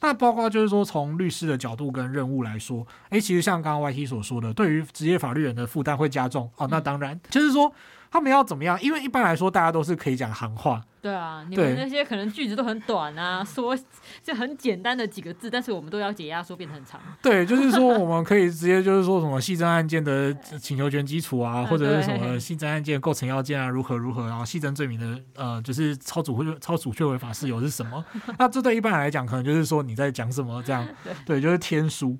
[0.00, 6.68] 那包括就是说，从律师的角度跟任务来说，诶，其实像刚刚 YT 所说的，对于职业法律人的负担会加重哦。
[6.70, 7.72] 那当然，就是说。
[8.10, 8.80] 他们要怎么样？
[8.82, 10.82] 因为一般来说，大家都是可以讲行话。
[11.00, 13.76] 对啊，你们那些可能句子都很短啊， 说
[14.20, 17.00] 就很简单的几个字，但是我们都要解压缩变得很长。
[17.22, 28.04] 对，就是说我们可以直接就是说什么系争案件的 请求权基础啊，或者是什么系争案件构成要件啊，如何如何，然后系争罪名的呃，就是超主或超阻却违法事由是什么？
[28.36, 30.86] 那这对一般人来讲，可能就是说你在讲什么这样，
[31.24, 32.18] 对，就是天书。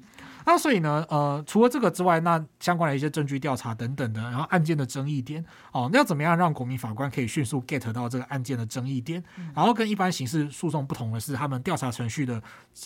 [0.51, 9.23] 那所以呢，呃，除了这个之外，那相关的一些证据调查等等的，然后案件的争议点，哦，那要怎么样让国民法官可以迅速 get 到这个案件的争议点？
[9.55, 12.43] 然后跟一般刑事诉讼不同的是，他们调查程序的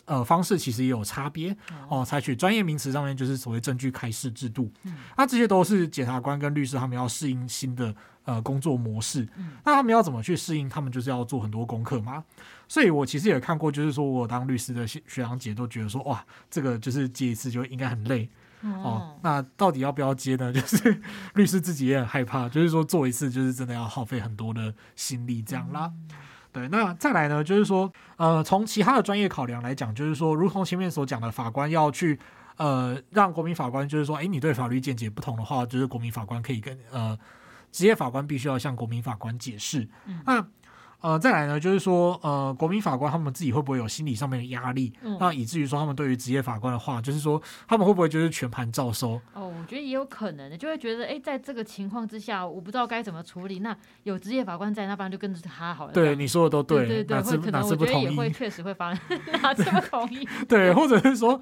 [0.07, 1.57] 呃方式其实也有差别
[1.89, 4.69] 哦，采取专业名词上面就是所谓证据开示制度，
[5.17, 7.95] 那这些都是检察官跟律师他们要适应新的
[8.25, 9.29] 呃工作模式，
[9.65, 10.69] 那他们要怎么去适应？
[10.69, 12.23] 他们就是要做很多功课嘛。
[12.69, 18.29] 所以我其实也看过，就是说我当律师的学长姐都觉得说，哇，这个就是接一次就应该很累
[18.63, 19.19] 哦。
[19.23, 20.51] 那到底要不要接呢？
[20.55, 21.03] 就是
[21.35, 25.93] 律师自己也很害怕，就是说做一次就是真的要耗费很多的心力这样啦。
[26.51, 32.19] 对，那再来呢，就是说，呃，从其他的专业考量来讲，就是说，如同前面所讲的，法官要去
[32.57, 37.19] 呃让国民法官就是说，诶，你对法律见解不同的话，就是国民法官可以跟呃
[37.73, 39.89] 职业法官必须要向国民法官解释。
[40.25, 40.47] 那
[41.01, 44.93] 呃，再来呢，就是说，呃，国民法官他们自己会不会有心理上面的压力？
[45.03, 49.21] 嗯、那以至于说，他们对于职业法官的话，就是说，他们会不会就是全盘照收？
[49.35, 53.59] 哦，我觉得也有可能的，就会觉得，哎，在这个情况之下，我不知道该怎么处理。
[53.59, 55.93] 那有职业法官在，那不然就跟着他好了。
[55.93, 57.97] 对，你说的都对，对对对，哪次哪次不同意？
[57.97, 60.25] 我觉得也会确实会发生， 哪次不同意？
[60.49, 61.41] 对，或者是说，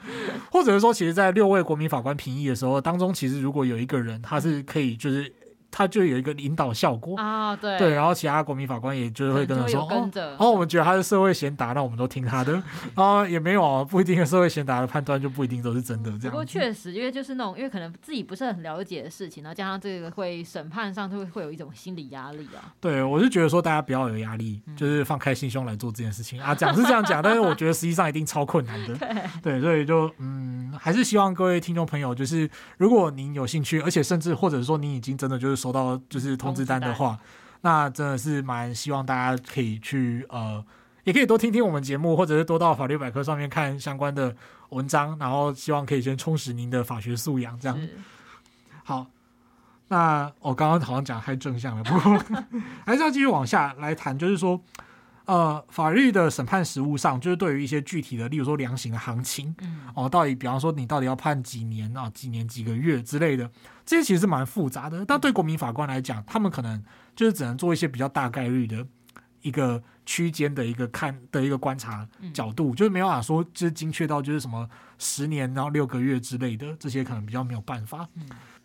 [0.51, 5.31] 或者是说，其实，在六位国民法官评议的时候当中，其实如果有一个人他是可以就是。
[5.71, 12.63] 他就有一个引导效果啊，对对，然后其他国民法官也就是会跟他说，跟着哦，哦，我们觉得他是社会贤达，那我们都听他的
[12.95, 16.31] 啊， 也没有啊，不一定社会贤达的判断就不一定都是真的这样。
[16.31, 22.73] 不过确实，因为就是那种，因为可能自己不是很了解的事情，然后加上这个会审判上就会会有一种心理压力啊。
[22.81, 26.55] 对，我是觉得说大家不要有压力，就是放开心胸来做这件事情啊。
[26.61, 28.97] 讲是这样讲，但是我觉得实际上一定超困难的。
[29.43, 36.37] 对，所以就嗯，还是希望各位听众朋友，就是如果您有兴趣，而且甚至或者说您已经真的就是收到就是。
[36.41, 37.19] 通知单的话，
[37.61, 40.65] 那真的是蛮希望大家可以去呃，
[41.05, 44.35] 也可以多听听我们节目，或者是多到法律百科上面看相关的
[44.71, 47.59] 文章，然后希望可以先充实您的法学素养。
[47.61, 47.79] 这样
[48.85, 49.07] 好。
[49.89, 52.19] 那我刚刚好像讲太正向了，不过
[52.87, 54.59] 还是要继续往下来谈，就是说。
[55.27, 63.49] 呃，法律的审判实务上，就是对于一些具体的，例如说量刑的行情，嗯，哦，到底，比方说你到底要判几年啊，几年几个月之类的，
[63.87, 65.05] 这些其实是蛮复杂的。
[65.05, 66.83] 但对国民法官来讲，他们可能
[67.15, 68.85] 就是只能做一些比较大概率的
[69.43, 74.69] 一个区间的一个看的一个观察角度，就是没有办法说就是精确到就是什么
[74.99, 78.09] 十年然后六个月之类的，这些可能比较没有办法。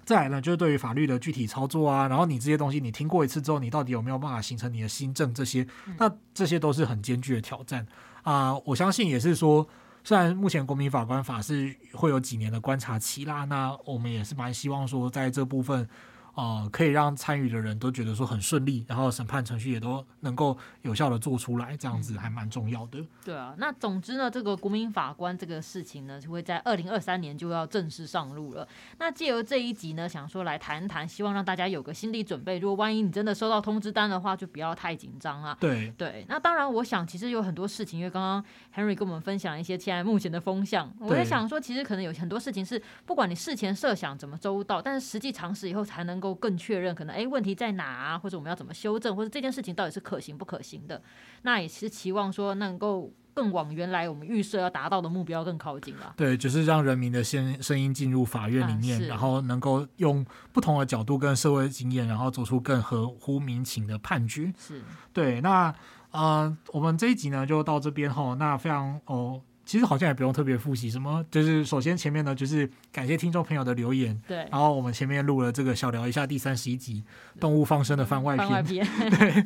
[0.05, 5.33] 再来呢，就是对于法律的具体操作啊，然后你这些东西你听过一次之后，你到底有没有办法形成你的新政？
[5.33, 7.85] 这些，那这些都是很艰巨的挑战
[8.23, 8.63] 啊、呃。
[8.65, 9.67] 我相信也是说，
[10.03, 15.89] 虽然目前国民法官法是会有几年的观察期啦，那我们也是蛮希望说，在这部分。
[16.35, 23.03] 呃，可以让参与的人都觉得说很顺利，然后审判程序也都能够有效的做出来，这样子还蛮重要的。
[23.23, 28.67] 对啊，那总之呢，这个国民法官这个事情呢，就会在二零二三年就要正式上路了。
[28.97, 35.55] 那借由这一集呢，想说来谈谈，希望让大家有个心理准备，如果万一你真的收到通知单的话，就不要太紧张啊。
[35.59, 38.43] 对对，那当然，我想其实有很多事情，因为刚刚
[38.75, 48.17] Henry 跟我们分享一些现在目前的风向，我在想说，其实可能有很多事情是不管你事前设想怎么周到，但是实际尝试以后才能够更确认可能哎，问题在哪啊？
[48.17, 49.15] 或者我们要怎么修正？
[49.15, 51.01] 或者这件事情到底是可行不可行的？
[51.41, 56.13] 那也是期望说能够更往原来我们预设要达到的目标更靠近了。
[56.17, 64.51] 对，就是让人民的声声音进入法院里面，啊、然后能够用不同的角度跟社会经验，然后做出更合乎民情的判决。
[64.57, 64.81] 是
[65.13, 65.41] 对。
[65.41, 65.73] 那
[66.11, 68.33] 呃，我们这一集呢就到这边哈。
[68.39, 69.41] 那非常哦。
[69.65, 77.03] 其实好像也不用特别复习什么，就是首先前面呢，就是感谢听众朋友的留言，对，然后我们前面录了这个小聊一下第三十一集
[77.39, 78.87] 动物放生的番外篇，番外篇。
[79.17, 79.45] 对，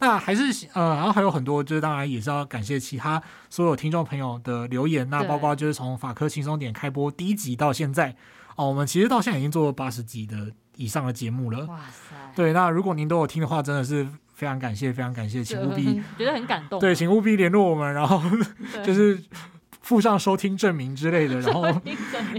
[0.00, 0.42] 那还是
[0.74, 8.16] 呃，然后还有很多，就是当然也是要感谢其他所有听众朋友的留言，那包括就是从法科轻松点开播第一集到现在，
[8.56, 14.04] 哦，我们其实到现在已经做了八十集的以上的节目了，哇塞，对，那如果您都有听的话，真的是
[14.34, 18.20] 非常感谢，非常感谢，请务必 觉得很感动，对，请务必联络我们，然后
[18.84, 19.22] 就是。
[19.90, 21.62] 附上收听证明之类的， 然后，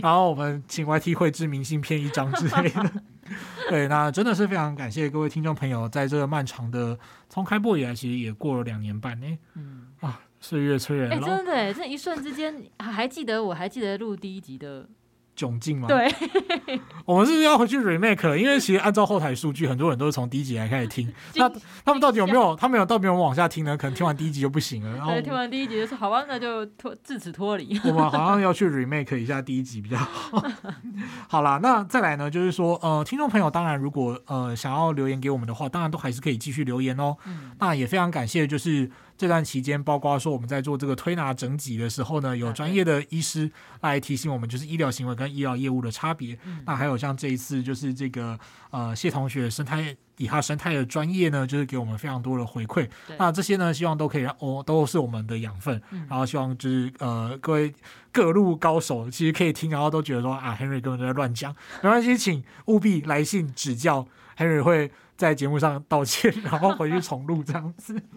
[0.02, 2.92] 然后我们请 YT 绘制明信片一张之类的。
[3.70, 6.98] 对，那真的是非常感谢各位听众朋友，在这个漫长的
[7.28, 9.28] 从开播以来，其实也过了两年半呢。
[9.56, 11.12] 嗯，啊，岁月催人。
[11.12, 14.88] 哎，真的，这一瞬之间，还记得我还记得录第一集的
[15.36, 15.88] 窘境吗？
[15.88, 16.14] 对，
[17.06, 18.38] 我们是不是要回去 remake 了？
[18.38, 21.12] 因为其实按照后台数据，很多人都是从第一集来开始听。
[21.36, 21.50] 那
[21.84, 22.56] 他们到底有没有？
[22.56, 23.76] 他们有到底有没有往下听呢？
[23.78, 24.96] 可能听完第一集就不行了。
[24.96, 30.44] 然后听完第一集就是：“好吧，那就脱自此脱离。”我们好像要去 remake 一下第一集比较好。
[31.28, 32.30] 好啦，那再来呢？
[32.30, 37.16] 就是说，呃，听众朋友，当然如果呃想要留言给我们的话，当然都还是可以继续留言哦。
[37.26, 38.90] 嗯、那也非常感谢，就是。
[39.22, 43.52] 这段期间，包括说我们在做这个推拿整脊的时候呢，有专业的医师
[43.82, 46.36] 来提醒我们，就是医疗行为跟医疗业务的差别。
[46.44, 48.36] 嗯、那还有像这一次，就是这个
[48.72, 52.90] 呃谢同学生态以他生态的专业呢，就是给我们非常多的回馈。
[53.20, 55.80] 那这些呢，希望都可以让哦，都是我们的养分。
[55.92, 57.72] 嗯、然后希望就是呃各位
[58.12, 68.02] 各路高手其实可以听，然后都觉得说啊，Henry 根本就在乱讲，没关系，请务必来信指教，Henry 会在节目上道歉，然后回去重录这样子。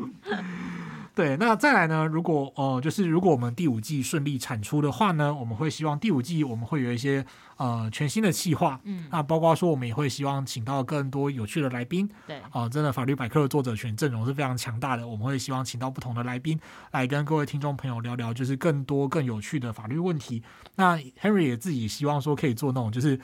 [1.14, 2.04] 对，那再来呢？
[2.06, 7.24] 如果呃，就是如果我们第五季顺利产出的话呢，我们会希望第五季我们会有一些
[7.56, 16.58] 呃全新的企划，嗯，那包括说我们也会希望请到更多有趣的来宾，对，啊、呃，真的法律百科的作者群阵容是非常强大的，我们会希望请到不同的来宾
[16.90, 20.42] 来跟各位听众朋友聊聊，就是更多更有趣的法律问题。
[20.74, 23.20] 那 Henry 也自己希望说可以做那种就是。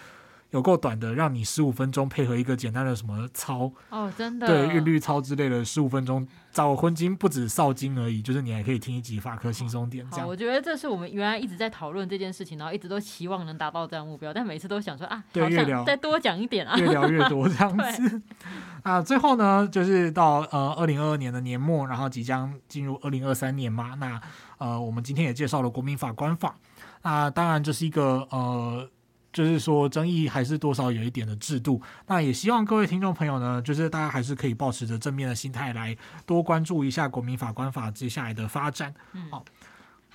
[0.50, 10.26] 有够短的，让你十五分钟配合一个简单的什么操哦，真的对韵律操之类的，十五分钟找婚金不止少金而已，就是你还可以听一集法科轻松点这样。
[10.26, 18.22] 我觉得这是我们原来一直在讨论这件事情，然后一直都期望能达到这样目标，但每次都想说啊，对，越聊再多讲一点啊，越聊越多这样子。
[18.82, 24.20] 啊，最后呢，就是到呃二零二二年的年末，然后即将进入二零二三年嘛，那
[24.58, 26.56] 呃我们今天也介绍了国民法官法，
[27.02, 28.88] 那当然这是一个呃。
[29.32, 31.80] 就是说，争议还是多少有一点的制度。
[32.06, 38.92] 那也希望各位听众朋友呢，就是大家还是可以保持着正面的心态来多关注一下国民法官法接下来的发展。
[39.12, 39.44] 嗯，好。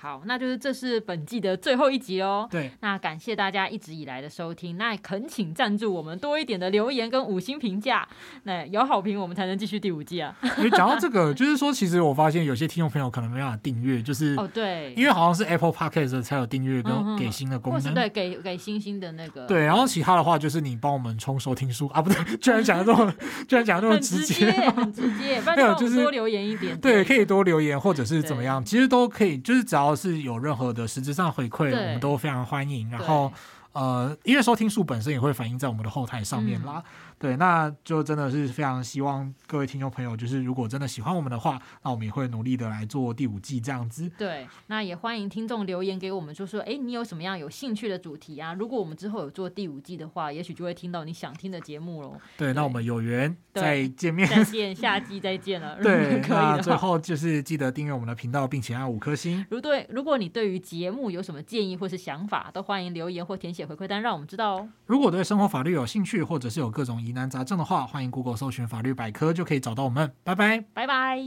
[0.06, 2.46] 好，那就是这是本季的最后一集哦。
[2.48, 8.06] 对，那感谢大家一直以来的收听，那恳请赞助我们多一点的留言跟五星评价，
[8.44, 10.32] 那有好评我们才能继续第五季啊。
[10.58, 19.44] 因为讲到这个， 就是说，其实我发现有些听众朋友可能没办法订阅，就是哦对，因为好像是 Apple Podcast 才有订阅跟给星的功能，嗯、对，给给星星的那个。
[19.46, 23.12] 对，然后其他的话就是你帮我们充收听数啊，不对， 居然讲的这么，
[23.48, 30.66] 居然讲的这么直接，很直接，没有就是多留言一点，对，可以多留言或者是怎么样，其实都可以，就是只要是有任何。
[30.76, 32.90] 的实质上回馈，我们都非常欢迎。
[32.90, 33.32] 然后，
[33.72, 36.82] 呃，因为收听数本身也会反映在我们的后台上面啦。
[36.84, 44.10] 嗯对，那就真的是非常希望各位听众朋友，就是如果真的喜欢我们的话，那我们也会努力的来做第五季这样子。
[44.18, 48.52] 对，那也欢迎听众留言给我们，就说，哎，你有什么样有兴趣的主题啊？
[48.52, 52.16] 如果我们之后有做第五季的话，也许就会听到你想听的节目喽。
[52.36, 55.78] 对，对那我们有缘再见面，再见，下季再见了。
[55.82, 59.44] 对，那最后就是记得订阅我们的频道，并且按五颗星。
[59.48, 64.68] 如对，如果你对于节目有什么建议或是想法，都欢迎留言或填写回馈单，让我们知道哦。
[64.84, 70.12] 如果对生活法律有兴趣，或者是有各种疑难杂症的话，欢迎 Google 搜寻法律百科，就可以找到我们。
[70.24, 71.22] 拜拜，拜拜。